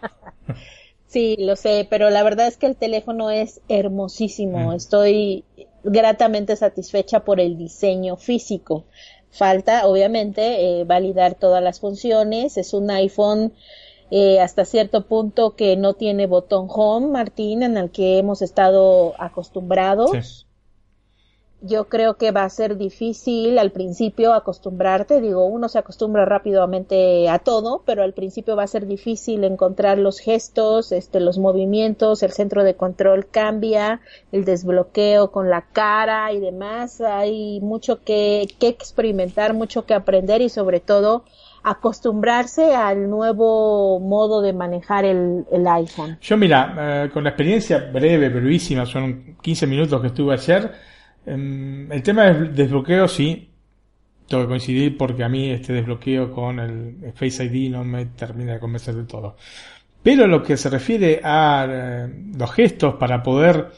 [1.06, 4.70] Sí, lo sé, pero la verdad es que el teléfono es hermosísimo.
[4.70, 4.74] Mm.
[4.74, 5.44] Estoy
[5.84, 8.82] gratamente satisfecha por el diseño físico.
[9.30, 12.56] Falta, obviamente, eh, validar todas las funciones.
[12.56, 13.52] Es un iPhone
[14.16, 19.12] eh, hasta cierto punto que no tiene botón home, Martín, en el que hemos estado
[19.18, 20.46] acostumbrados.
[21.60, 27.28] Yo creo que va a ser difícil al principio acostumbrarte, digo, uno se acostumbra rápidamente
[27.28, 32.22] a todo, pero al principio va a ser difícil encontrar los gestos, este, los movimientos,
[32.22, 34.00] el centro de control cambia,
[34.30, 40.40] el desbloqueo con la cara y demás, hay mucho que, que experimentar, mucho que aprender
[40.40, 41.24] y sobre todo
[41.64, 46.18] acostumbrarse al nuevo modo de manejar el, el iPhone.
[46.20, 50.70] Yo mira, eh, con la experiencia breve, brevísima, son 15 minutos que estuve ayer,
[51.26, 53.50] Em, el tema del desbloqueo sí,
[54.28, 58.54] tengo que coincidir porque a mí este desbloqueo con el Face ID no me termina
[58.54, 59.36] de convencer de todo.
[60.02, 63.70] Pero lo que se refiere a eh, los gestos para poder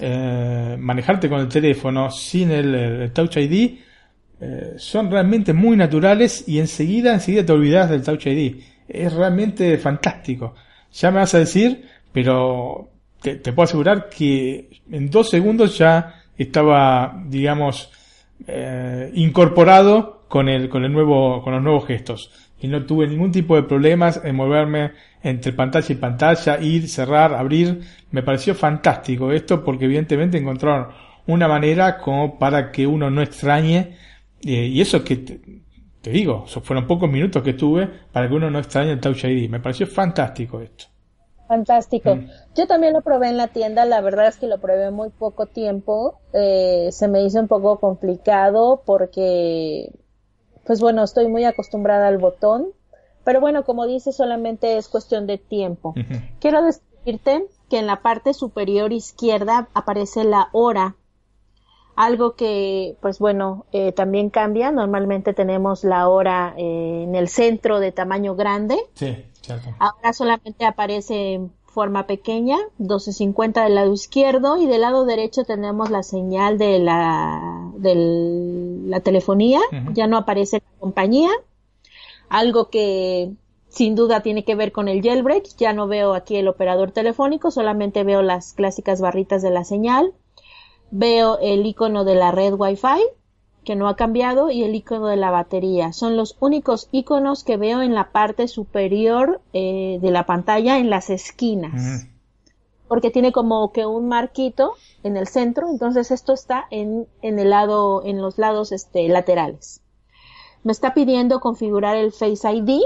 [0.00, 3.78] eh, manejarte con el teléfono sin el, Touch ID
[4.40, 8.56] eh, son realmente muy naturales y enseguida, enseguida te olvidas del Touch ID.
[8.88, 10.54] Es realmente fantástico.
[10.92, 17.22] Ya me vas a decir, pero te puedo asegurar que en dos segundos ya estaba,
[17.26, 17.90] digamos,
[18.46, 22.30] eh, incorporado con el, con el nuevo, con los nuevos gestos.
[22.60, 27.34] Y no tuve ningún tipo de problemas en moverme entre pantalla y pantalla, ir, cerrar,
[27.34, 27.80] abrir.
[28.10, 30.88] Me pareció fantástico esto porque evidentemente encontraron
[31.26, 33.96] una manera como para que uno no extrañe,
[34.44, 35.40] eh, y eso que te,
[36.00, 39.48] te digo, fueron pocos minutos que tuve para que uno no extrañe el Touch ID.
[39.50, 40.86] Me pareció fantástico esto.
[41.48, 42.14] Fantástico.
[42.14, 42.28] Mm.
[42.54, 45.46] Yo también lo probé en la tienda, la verdad es que lo probé muy poco
[45.46, 49.90] tiempo, eh, se me hizo un poco complicado porque,
[50.66, 52.66] pues bueno, estoy muy acostumbrada al botón,
[53.24, 55.94] pero bueno, como dice, solamente es cuestión de tiempo.
[56.38, 60.96] Quiero decirte que en la parte superior izquierda aparece la hora.
[61.98, 64.70] Algo que, pues bueno, eh, también cambia.
[64.70, 68.76] Normalmente tenemos la hora eh, en el centro de tamaño grande.
[68.94, 69.70] Sí, cierto.
[69.80, 75.90] Ahora solamente aparece en forma pequeña, 1250 del lado izquierdo y del lado derecho tenemos
[75.90, 79.58] la señal de la, de la telefonía.
[79.92, 81.30] Ya no aparece la compañía.
[82.28, 83.32] Algo que
[83.70, 85.48] sin duda tiene que ver con el jailbreak.
[85.56, 90.14] Ya no veo aquí el operador telefónico, solamente veo las clásicas barritas de la señal.
[90.90, 93.02] Veo el icono de la red Wi-Fi,
[93.64, 95.92] que no ha cambiado, y el icono de la batería.
[95.92, 100.90] Son los únicos iconos que veo en la parte superior eh, de la pantalla, en
[100.90, 102.06] las esquinas.
[102.88, 104.72] Porque tiene como que un marquito
[105.02, 109.82] en el centro, entonces esto está en, en el lado, en los lados este, laterales.
[110.64, 112.80] Me está pidiendo configurar el Face ID.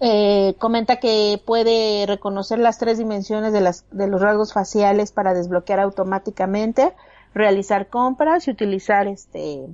[0.00, 5.34] Eh, comenta que puede reconocer las tres dimensiones de, las, de los rasgos faciales para
[5.34, 6.94] desbloquear automáticamente,
[7.34, 9.66] realizar compras y utilizar este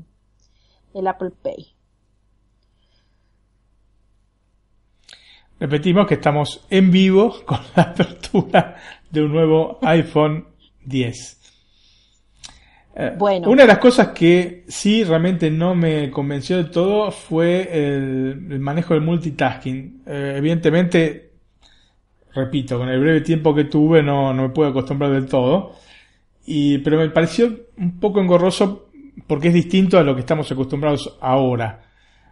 [0.94, 1.74] el Apple Pay.
[5.60, 8.76] Repetimos que estamos en vivo con la apertura
[9.10, 10.48] de un nuevo iPhone
[10.84, 11.43] 10.
[12.96, 13.48] Eh, Bueno.
[13.50, 18.60] Una de las cosas que sí realmente no me convenció de todo fue el, el
[18.60, 20.02] manejo del multitasking.
[20.06, 21.32] Eh, evidentemente,
[22.34, 25.72] repito, con el breve tiempo que tuve no, no me puedo acostumbrar del todo.
[26.46, 28.90] Y, pero me pareció un poco engorroso
[29.26, 31.82] porque es distinto a lo que estamos acostumbrados ahora.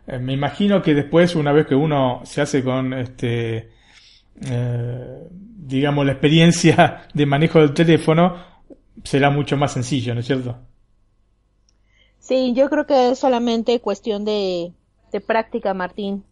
[0.06, 3.70] Eh, me imagino que después, una vez que uno se hace con este,
[4.44, 8.51] eh, digamos, la experiencia de manejo del teléfono,
[9.04, 10.56] será mucho más sencillo, ¿no es cierto?
[12.18, 14.72] Sí, yo creo que es solamente cuestión de,
[15.10, 16.24] de práctica, Martín.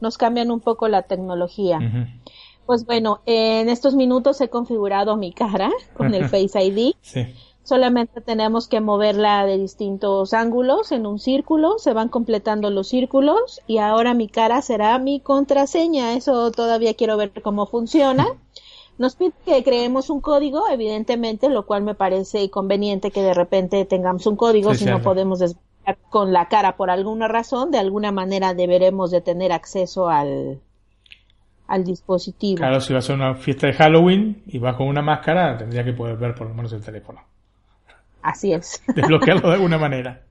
[0.00, 1.78] Nos cambian un poco la tecnología.
[2.66, 6.94] Pues bueno, en estos minutos he configurado mi cara con el Face ID.
[7.00, 7.26] Sí.
[7.64, 13.60] Solamente tenemos que moverla de distintos ángulos en un círculo, se van completando los círculos
[13.68, 16.14] y ahora mi cara será mi contraseña.
[16.14, 18.26] Eso todavía quiero ver cómo funciona.
[18.98, 23.84] Nos pide que creemos un código, evidentemente, lo cual me parece conveniente que de repente
[23.84, 27.70] tengamos un código Sí, si no podemos desbloquear con la cara por alguna razón.
[27.70, 30.60] De alguna manera deberemos de tener acceso al,
[31.66, 32.58] al dispositivo.
[32.58, 35.94] Claro, si vas a una fiesta de Halloween y vas con una máscara, tendría que
[35.94, 37.22] poder ver por lo menos el teléfono.
[38.20, 38.82] Así es.
[38.94, 40.22] Desbloquearlo de alguna manera.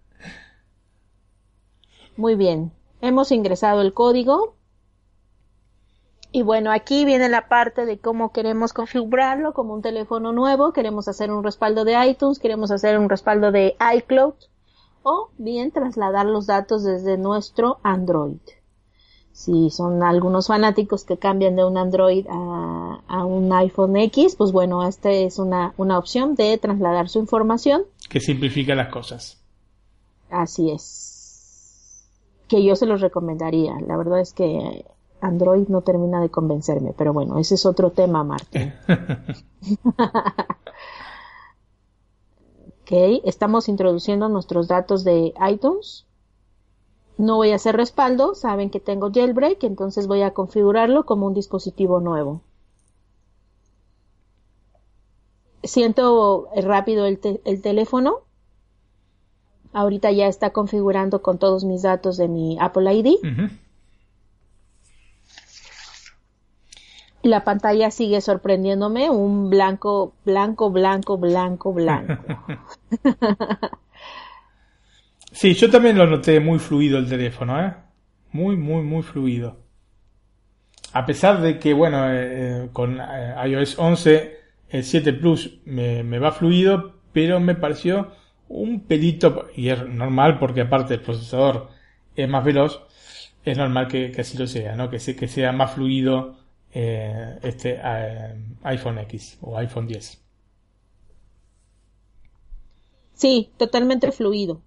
[2.15, 2.71] Muy bien.
[3.01, 4.55] Hemos ingresado el código.
[6.33, 10.71] Y bueno, aquí viene la parte de cómo queremos configurarlo como un teléfono nuevo.
[10.71, 14.35] Queremos hacer un respaldo de iTunes, queremos hacer un respaldo de iCloud
[15.03, 18.39] o bien trasladar los datos desde nuestro Android.
[19.33, 24.51] Si son algunos fanáticos que cambian de un Android a, a un iPhone X, pues
[24.51, 29.41] bueno, esta es una, una opción de trasladar su información Que simplifica las cosas.
[30.29, 32.07] Así es.
[32.47, 33.73] Que yo se los recomendaría.
[33.85, 34.85] La verdad es que
[35.21, 38.73] Android no termina de convencerme, pero bueno, ese es otro tema, Martín.
[42.81, 46.05] ok, estamos introduciendo nuestros datos de iTunes.
[47.17, 51.33] No voy a hacer respaldo, saben que tengo jailbreak, entonces voy a configurarlo como un
[51.33, 52.41] dispositivo nuevo.
[55.63, 58.21] Siento rápido el, te- el teléfono.
[59.73, 63.15] Ahorita ya está configurando con todos mis datos de mi Apple ID.
[67.23, 72.23] La pantalla sigue sorprendiéndome, un blanco, blanco, blanco, blanco, blanco.
[75.31, 77.73] Sí, yo también lo noté muy fluido el teléfono, ¿eh?
[78.33, 79.57] Muy, muy, muy fluido.
[80.93, 84.37] A pesar de que, bueno, eh, con eh, iOS 11,
[84.69, 88.11] el 7 Plus me, va fluido, pero me pareció
[88.49, 91.69] un pelito, y es normal porque aparte el procesador
[92.15, 92.81] es más veloz,
[93.45, 94.89] es normal que, así lo sea, ¿no?
[94.89, 96.40] Que, que sea más fluido
[96.73, 100.21] eh, este eh, iPhone X o iPhone 10.
[103.13, 104.61] Sí, totalmente fluido.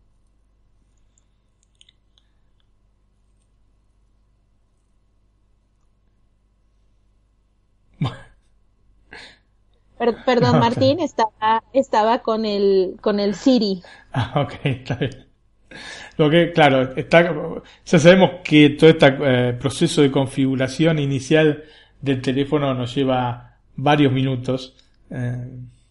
[9.99, 13.83] Per- perdón, Martín, estaba, estaba con el, con el Siri.
[14.17, 15.27] Ah, ok, está bien.
[16.17, 17.35] Lo que, claro, está,
[17.85, 21.65] ya sabemos que todo este eh, proceso de configuración inicial
[22.05, 24.77] del teléfono nos lleva varios minutos
[25.11, 25.49] eh,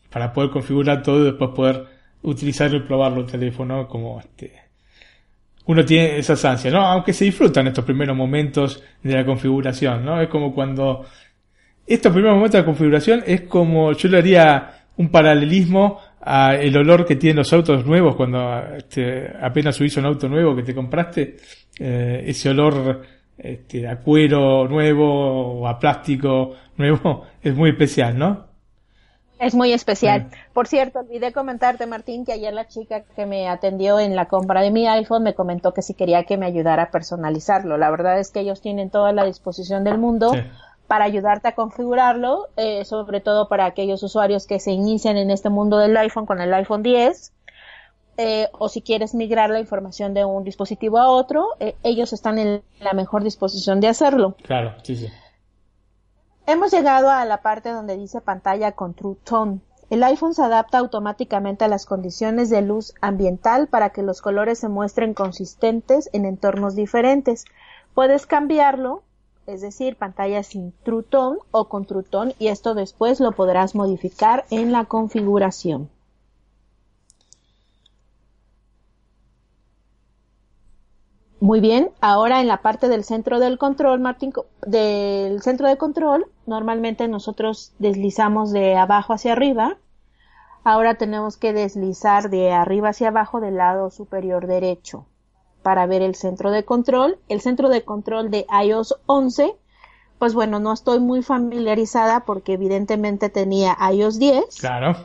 [0.09, 1.85] para poder configurar todo y después poder
[2.21, 4.53] utilizarlo y probarlo el teléfono como este.
[5.65, 6.81] Uno tiene esas ansias, ¿no?
[6.81, 10.21] Aunque se disfrutan estos primeros momentos de la configuración, ¿no?
[10.21, 11.05] Es como cuando
[11.87, 17.05] estos primeros momentos de configuración es como yo le haría un paralelismo a el olor
[17.05, 21.37] que tienen los autos nuevos cuando este, apenas subís un auto nuevo que te compraste,
[21.79, 23.01] eh, ese olor
[23.37, 28.53] este, a cuero nuevo o a plástico nuevo es muy especial, ¿no?
[29.39, 30.29] Es muy especial.
[30.53, 34.61] Por cierto, olvidé comentarte, Martín, que ayer la chica que me atendió en la compra
[34.61, 37.77] de mi iPhone me comentó que si quería que me ayudara a personalizarlo.
[37.77, 40.31] La verdad es que ellos tienen toda la disposición del mundo
[40.87, 45.49] para ayudarte a configurarlo, eh, sobre todo para aquellos usuarios que se inician en este
[45.49, 47.33] mundo del iPhone con el iPhone 10.
[48.17, 52.37] Eh, o si quieres migrar la información de un dispositivo a otro, eh, ellos están
[52.37, 54.35] en la mejor disposición de hacerlo.
[54.43, 55.07] Claro, sí, sí.
[56.45, 59.61] Hemos llegado a la parte donde dice pantalla con True Tone.
[59.89, 64.59] El iPhone se adapta automáticamente a las condiciones de luz ambiental para que los colores
[64.59, 67.45] se muestren consistentes en entornos diferentes.
[67.93, 69.03] Puedes cambiarlo,
[69.47, 73.73] es decir, pantalla sin True Tone o con True Tone y esto después lo podrás
[73.75, 75.89] modificar en la configuración.
[81.43, 84.31] Muy bien, ahora en la parte del centro del control, Martín,
[84.65, 89.75] del centro de control, normalmente nosotros deslizamos de abajo hacia arriba.
[90.63, 95.05] Ahora tenemos que deslizar de arriba hacia abajo del lado superior derecho
[95.63, 97.19] para ver el centro de control.
[97.27, 99.53] El centro de control de iOS 11,
[100.19, 104.45] pues bueno, no estoy muy familiarizada porque evidentemente tenía iOS 10.
[104.61, 104.95] Claro.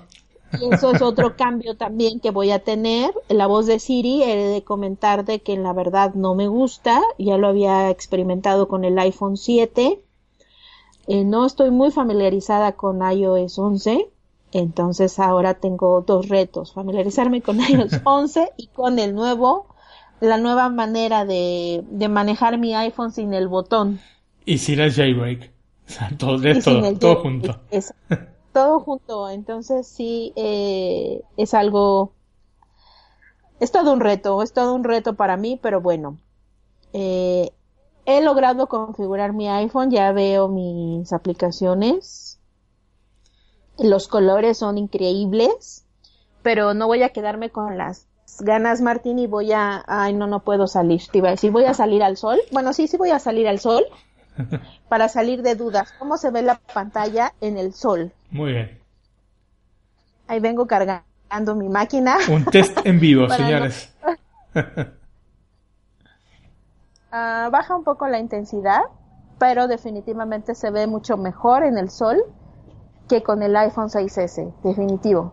[0.61, 3.13] Y eso es otro cambio también que voy a tener.
[3.29, 7.01] La voz de Siri, he de comentar de que en la verdad no me gusta.
[7.19, 10.01] Ya lo había experimentado con el iPhone 7.
[11.09, 14.09] Eh, no estoy muy familiarizada con iOS 11.
[14.53, 16.73] Entonces ahora tengo dos retos.
[16.73, 19.67] Familiarizarme con iOS 11 y con el nuevo,
[20.21, 24.01] la nueva manera de, de manejar mi iPhone sin el botón.
[24.45, 25.53] Y sin el jailbreak.
[25.87, 27.61] O sea, todo, todo, todo junto
[28.53, 29.29] todo junto.
[29.29, 32.13] Entonces sí, eh, es algo,
[33.61, 36.19] es todo un reto, es todo un reto para mí, pero bueno.
[36.93, 37.51] Eh,
[38.07, 42.39] he logrado configurar mi iPhone, ya veo mis aplicaciones.
[43.79, 45.85] Los colores son increíbles,
[46.43, 48.07] pero no voy a quedarme con las
[48.41, 51.03] ganas, Martín, y voy a, ay, no, no puedo salir.
[51.11, 52.39] Te iba a decir, voy a salir al sol.
[52.51, 53.85] Bueno, sí, sí voy a salir al sol
[54.89, 55.93] para salir de dudas.
[55.99, 58.13] ¿Cómo se ve la pantalla en el sol?
[58.31, 58.79] Muy bien.
[60.27, 62.17] Ahí vengo cargando mi máquina.
[62.31, 63.95] Un test en vivo, señores.
[67.11, 68.83] Ah, baja un poco la intensidad,
[69.39, 72.19] pero definitivamente se ve mucho mejor en el sol
[73.09, 75.33] que con el iPhone 6S, definitivo.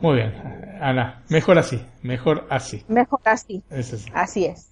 [0.00, 0.32] Muy bien,
[0.80, 2.82] Ana, mejor así, mejor así.
[2.88, 3.62] Mejor así.
[4.14, 4.71] Así es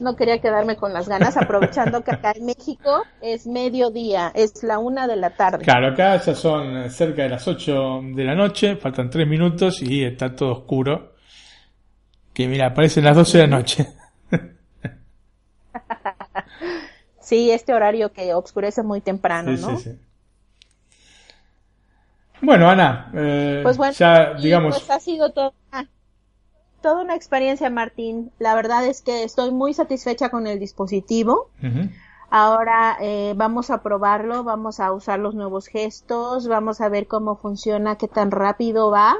[0.00, 4.78] no quería quedarme con las ganas, aprovechando que acá en México es mediodía, es la
[4.78, 5.64] una de la tarde.
[5.64, 10.04] Claro, acá ya son cerca de las ocho de la noche, faltan tres minutos y
[10.04, 11.14] está todo oscuro.
[12.32, 13.88] Que mira, aparecen las doce de la noche.
[17.20, 19.76] sí, este horario que oscurece muy temprano, ¿no?
[19.76, 19.98] Sí, sí.
[22.40, 24.78] Bueno, Ana, eh, pues bueno, ya digamos.
[24.78, 25.54] Pues ha sido todo.
[25.72, 25.84] Ah,
[26.80, 28.30] toda una experiencia, Martín.
[28.38, 31.50] La verdad es que estoy muy satisfecha con el dispositivo.
[32.30, 37.36] Ahora eh, vamos a probarlo, vamos a usar los nuevos gestos, vamos a ver cómo
[37.36, 39.16] funciona, qué tan rápido va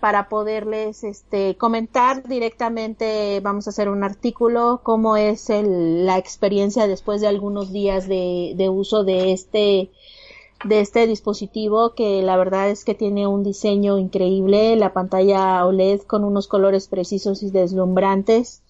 [0.00, 7.20] para poderles este, comentar directamente, vamos a hacer un artículo, cómo es la experiencia después
[7.20, 9.90] de algunos días de, de uso de este
[10.64, 16.02] de este dispositivo que la verdad es que tiene un diseño increíble, la pantalla OLED
[16.02, 18.62] con unos colores precisos y deslumbrantes,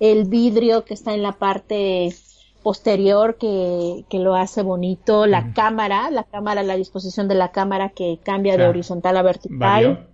[0.00, 2.14] el vidrio que está en la parte
[2.62, 7.90] posterior que, que lo hace bonito, la cámara, la cámara, la disposición de la cámara
[7.90, 10.08] que cambia de horizontal a vertical.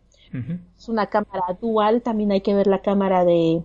[0.78, 3.62] Es una cámara dual, también hay que ver la cámara de,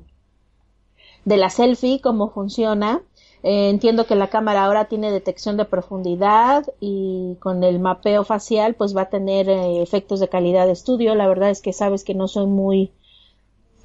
[1.26, 3.02] de la selfie, cómo funciona.
[3.44, 8.76] Eh, entiendo que la cámara ahora tiene detección de profundidad y con el mapeo facial
[8.76, 11.16] pues va a tener eh, efectos de calidad de estudio.
[11.16, 12.92] La verdad es que sabes que no soy muy,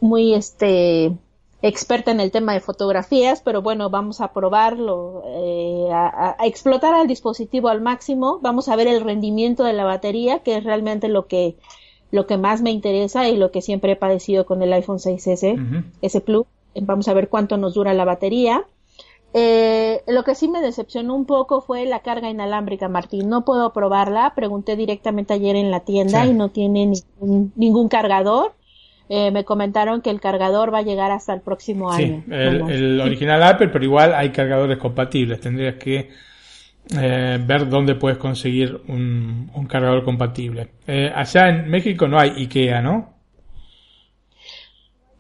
[0.01, 1.17] muy este,
[1.63, 6.93] experta en el tema de fotografías, pero bueno, vamos a probarlo, eh, a, a, explotar
[6.95, 8.41] al dispositivo al máximo.
[8.43, 11.57] Vamos a ver el rendimiento de la batería, que es realmente lo que,
[12.11, 15.85] lo que más me interesa y lo que siempre he padecido con el iPhone 6S,
[16.03, 16.47] S Plus.
[16.79, 18.67] Vamos a ver cuánto nos dura la batería.
[19.39, 23.29] Eh, lo que sí me decepcionó un poco fue la carga inalámbrica, Martín.
[23.29, 24.33] No puedo probarla.
[24.35, 28.55] Pregunté directamente ayer en la tienda y no tiene ningún, cargador.
[29.11, 32.25] Eh, me comentaron que el cargador va a llegar hasta el próximo año.
[32.31, 35.39] El, el original Apple, pero igual hay cargadores compatibles.
[35.39, 36.09] Tendrías que
[36.99, 40.69] eh, ver dónde puedes conseguir un, un cargador compatible.
[40.87, 43.15] Eh, allá en México no hay IKEA, ¿no?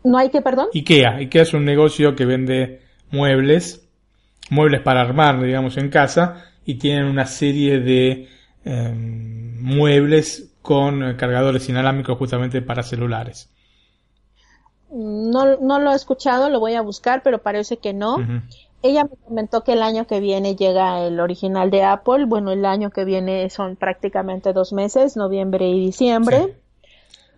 [0.04, 0.68] ¿No hay que, perdón?
[0.72, 1.16] IKEA.
[1.16, 3.85] IKEA es un negocio que vende muebles,
[4.50, 8.28] muebles para armar, digamos, en casa, y tienen una serie de
[8.64, 13.48] eh, muebles con cargadores inalámbricos justamente para celulares.
[14.90, 18.16] No, no lo he escuchado, lo voy a buscar, pero parece que no.
[18.82, 22.24] Ella me comentó que el año que viene llega el original de Apple.
[22.26, 26.56] Bueno, el año que viene son prácticamente dos meses, noviembre y diciembre.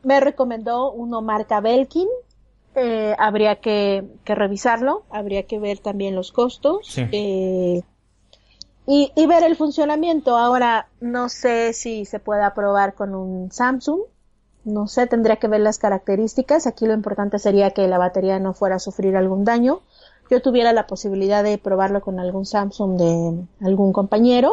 [0.03, 2.09] Me recomendó uno marca Belkin.
[2.81, 6.87] Eh, habría que, que revisarlo, habría que ver también los costos.
[6.87, 7.03] Sí.
[7.13, 7.83] eh,
[8.87, 10.39] y, y ver el funcionamiento.
[10.39, 14.01] Ahora, no sé si se pueda probar con un Samsung.
[14.65, 16.67] No sé, tendría que ver las características.
[16.67, 19.81] Aquí lo importante sería que la batería no fuera a sufrir algún daño.
[20.31, 24.53] Yo tuviera la posibilidad de probarlo con algún Samsung de algún compañero.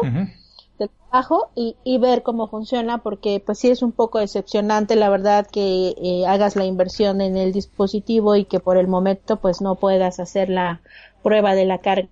[0.78, 5.08] De trabajo y, y ver cómo funciona porque pues sí es un poco decepcionante la
[5.08, 9.60] verdad que eh, hagas la inversión en el dispositivo y que por el momento pues
[9.60, 10.80] no puedas hacer la
[11.22, 12.08] prueba de la carga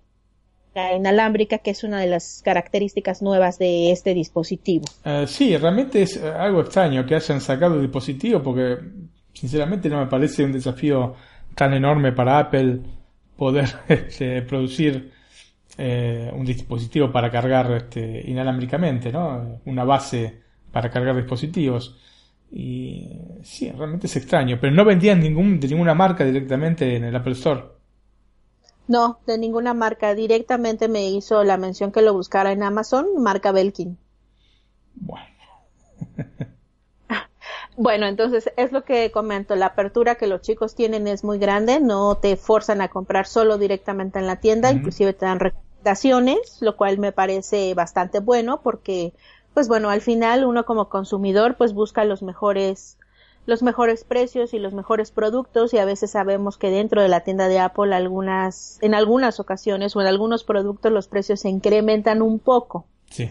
[0.96, 4.84] inalámbrica que es una de las características nuevas de este dispositivo.
[5.04, 8.78] Eh, sí, realmente es eh, algo extraño que hayan sacado el dispositivo porque
[9.32, 11.14] sinceramente no me parece un desafío
[11.54, 12.80] tan enorme para Apple
[13.36, 15.12] poder este, producir
[15.76, 19.60] eh, un dispositivo para cargar este, inalámbricamente, ¿no?
[19.64, 21.98] Una base para cargar dispositivos.
[22.50, 23.10] Y
[23.42, 27.32] sí, realmente es extraño, pero no vendían ningún, de ninguna marca directamente en el Apple
[27.32, 27.62] Store.
[28.86, 30.14] No, de ninguna marca.
[30.14, 33.98] Directamente me hizo la mención que lo buscara en Amazon, marca Belkin.
[34.94, 35.26] Bueno,
[37.76, 41.80] Bueno, entonces es lo que comento, la apertura que los chicos tienen es muy grande,
[41.80, 45.63] no te forzan a comprar solo directamente en la tienda, inclusive te dan recomendaciones,
[46.60, 49.12] lo cual me parece bastante bueno porque,
[49.52, 52.98] pues bueno, al final uno como consumidor pues busca los mejores
[53.46, 57.20] los mejores precios y los mejores productos y a veces sabemos que dentro de la
[57.20, 62.22] tienda de Apple algunas en algunas ocasiones o en algunos productos los precios se incrementan
[62.22, 63.30] un poco sí.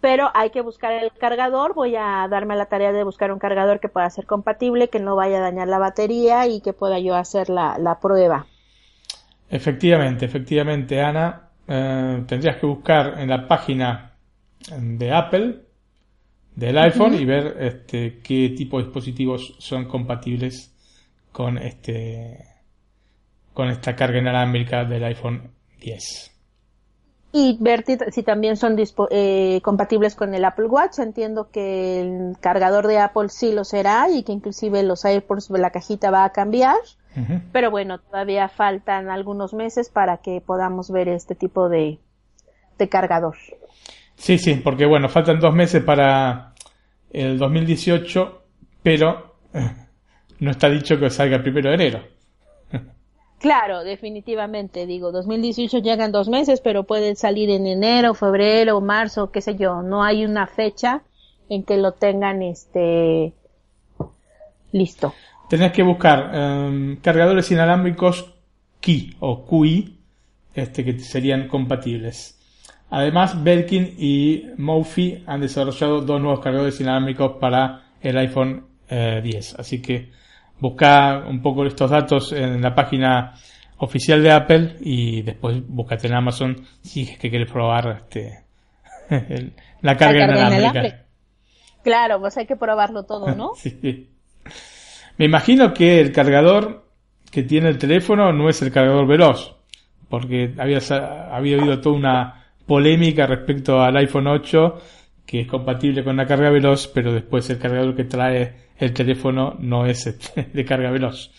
[0.00, 1.74] pero hay que buscar el cargador.
[1.74, 5.16] Voy a darme la tarea de buscar un cargador que pueda ser compatible, que no
[5.16, 8.46] vaya a dañar la batería y que pueda yo hacer la, la prueba.
[9.50, 11.48] Efectivamente, efectivamente, Ana.
[11.66, 14.12] Eh, tendrías que buscar en la página
[14.78, 15.60] de Apple
[16.56, 20.72] del iPhone y ver este, qué tipo de dispositivos son compatibles
[21.32, 22.38] con este
[23.54, 26.30] con esta carga inalámbrica del iPhone 10.
[27.32, 30.98] Y ver si también son dispo- eh, compatibles con el Apple Watch.
[30.98, 35.58] Entiendo que el cargador de Apple sí lo será y que inclusive los AirPods de
[35.60, 36.76] la cajita va a cambiar.
[37.52, 41.98] Pero bueno, todavía faltan algunos meses para que podamos ver este tipo de,
[42.78, 43.36] de cargador.
[44.14, 46.54] Sí, sí, porque bueno, faltan dos meses para
[47.10, 48.42] el 2018,
[48.82, 49.70] pero eh,
[50.38, 52.00] no está dicho que salga el primero de enero.
[53.40, 59.40] Claro, definitivamente, digo, 2018 llegan dos meses, pero pueden salir en enero, febrero, marzo, qué
[59.40, 61.02] sé yo, no hay una fecha
[61.48, 63.32] en que lo tengan este
[64.72, 65.14] listo.
[65.50, 68.32] Tenés que buscar em, cargadores inalámbricos
[68.80, 69.98] Qi o QI,
[70.54, 72.38] este, que serían compatibles.
[72.88, 79.56] Además, Belkin y Mophie han desarrollado dos nuevos cargadores inalámbricos para el iPhone eh, 10.
[79.58, 80.10] Así que
[80.60, 83.34] busca un poco estos datos en la página
[83.78, 88.44] oficial de Apple y después búscate en Amazon si es que quieres probar este,
[89.10, 90.70] el- la carga, La carga inalámbrica.
[90.70, 91.04] inalámbrica.
[91.82, 93.50] Claro, pues hay que probarlo todo, ¿no?
[93.56, 94.08] Sí.
[95.20, 96.86] Me imagino que el cargador
[97.30, 99.54] que tiene el teléfono no es el cargador veloz,
[100.08, 100.78] porque había,
[101.30, 104.80] habido toda una polémica respecto al iPhone 8
[105.26, 109.56] que es compatible con la carga veloz, pero después el cargador que trae el teléfono
[109.58, 110.18] no es
[110.54, 111.30] de carga veloz.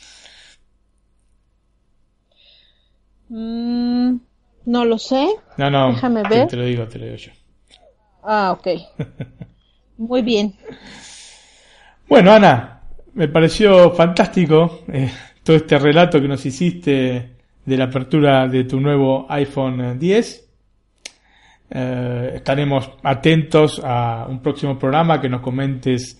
[3.29, 4.17] Mm,
[4.65, 5.27] no lo sé.
[5.57, 6.47] No, no, Déjame te- ver.
[6.49, 7.31] te lo digo, te lo digo yo.
[8.23, 8.67] Ah, ok.
[9.97, 10.55] Muy bien.
[12.07, 12.80] Bueno, Ana,
[13.13, 15.11] me pareció fantástico eh,
[15.43, 17.31] todo este relato que nos hiciste
[17.65, 20.49] de la apertura de tu nuevo iPhone eh, 10.
[21.73, 26.17] Eh, estaremos atentos a un próximo programa que nos comentes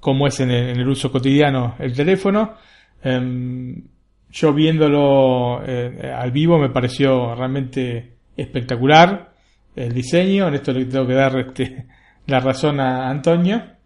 [0.00, 2.54] cómo es en el, en el uso cotidiano el teléfono.
[3.02, 3.82] Em,
[4.30, 9.32] yo viéndolo eh, al vivo me pareció realmente espectacular
[9.76, 10.48] el diseño.
[10.48, 11.86] En esto le tengo que dar este,
[12.26, 13.79] la razón a Antonio.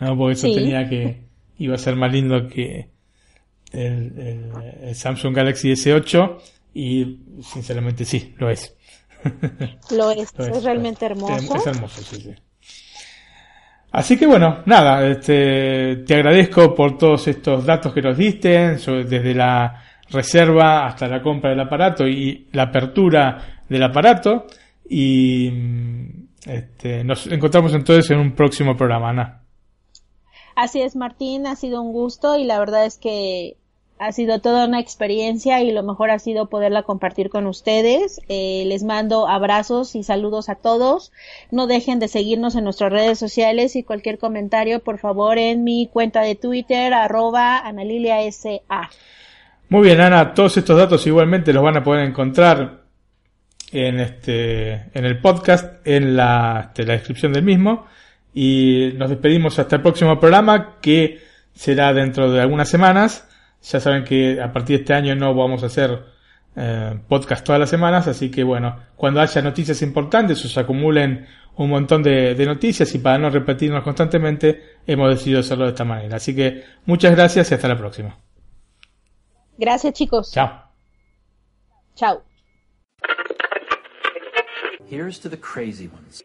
[0.00, 0.54] No, porque eso Sí.
[0.54, 1.22] tenía que
[1.58, 2.90] iba a ser más lindo que
[3.72, 4.50] el, el-
[4.82, 6.36] el Samsung Galaxy S8
[6.74, 8.74] y sinceramente sí, lo es.
[9.90, 11.56] Lo es, Lo es, realmente hermoso.
[11.56, 12.34] Es, hermoso, sí, sí.
[13.92, 19.34] Así que bueno, nada, este, te agradezco por todos estos datos que nos diste, desde
[19.34, 24.46] la reserva hasta la compra del aparato y la apertura del aparato.
[24.88, 25.50] Y
[26.44, 29.40] este, nos encontramos entonces en un próximo programa, Ana.
[30.56, 33.56] Así es, Martín, ha sido un gusto y la verdad es que
[33.98, 38.20] ha sido toda una experiencia y lo mejor ha sido poderla compartir con ustedes.
[38.30, 41.12] Eh, les mando abrazos y saludos a todos.
[41.50, 45.88] No dejen de seguirnos en nuestras redes sociales y cualquier comentario, por favor, en mi
[45.92, 48.60] cuenta de Twitter, arroba analiliasa.
[49.68, 52.84] Muy bien, Ana, todos estos datos igualmente los van a poder encontrar
[53.72, 57.84] en este en el podcast, en la, este, la descripción del mismo.
[58.38, 61.22] Y nos despedimos hasta el próximo programa que
[61.54, 63.26] será dentro de algunas semanas.
[63.62, 66.04] Ya saben que a partir de este año no vamos a hacer
[66.54, 71.26] eh, podcast todas las semanas, así que bueno, cuando haya noticias importantes o se acumulen
[71.56, 75.84] un montón de, de, noticias y para no repetirnos constantemente, hemos decidido hacerlo de esta
[75.84, 76.16] manera.
[76.16, 78.18] Así que muchas gracias y hasta la próxima.
[79.56, 80.30] Gracias chicos.
[80.30, 80.62] Chao.
[81.94, 82.22] Chao.
[84.90, 86.22] Here's to the crazy ones.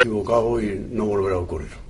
[0.00, 1.87] Equivocado y no volverá a ocurrir.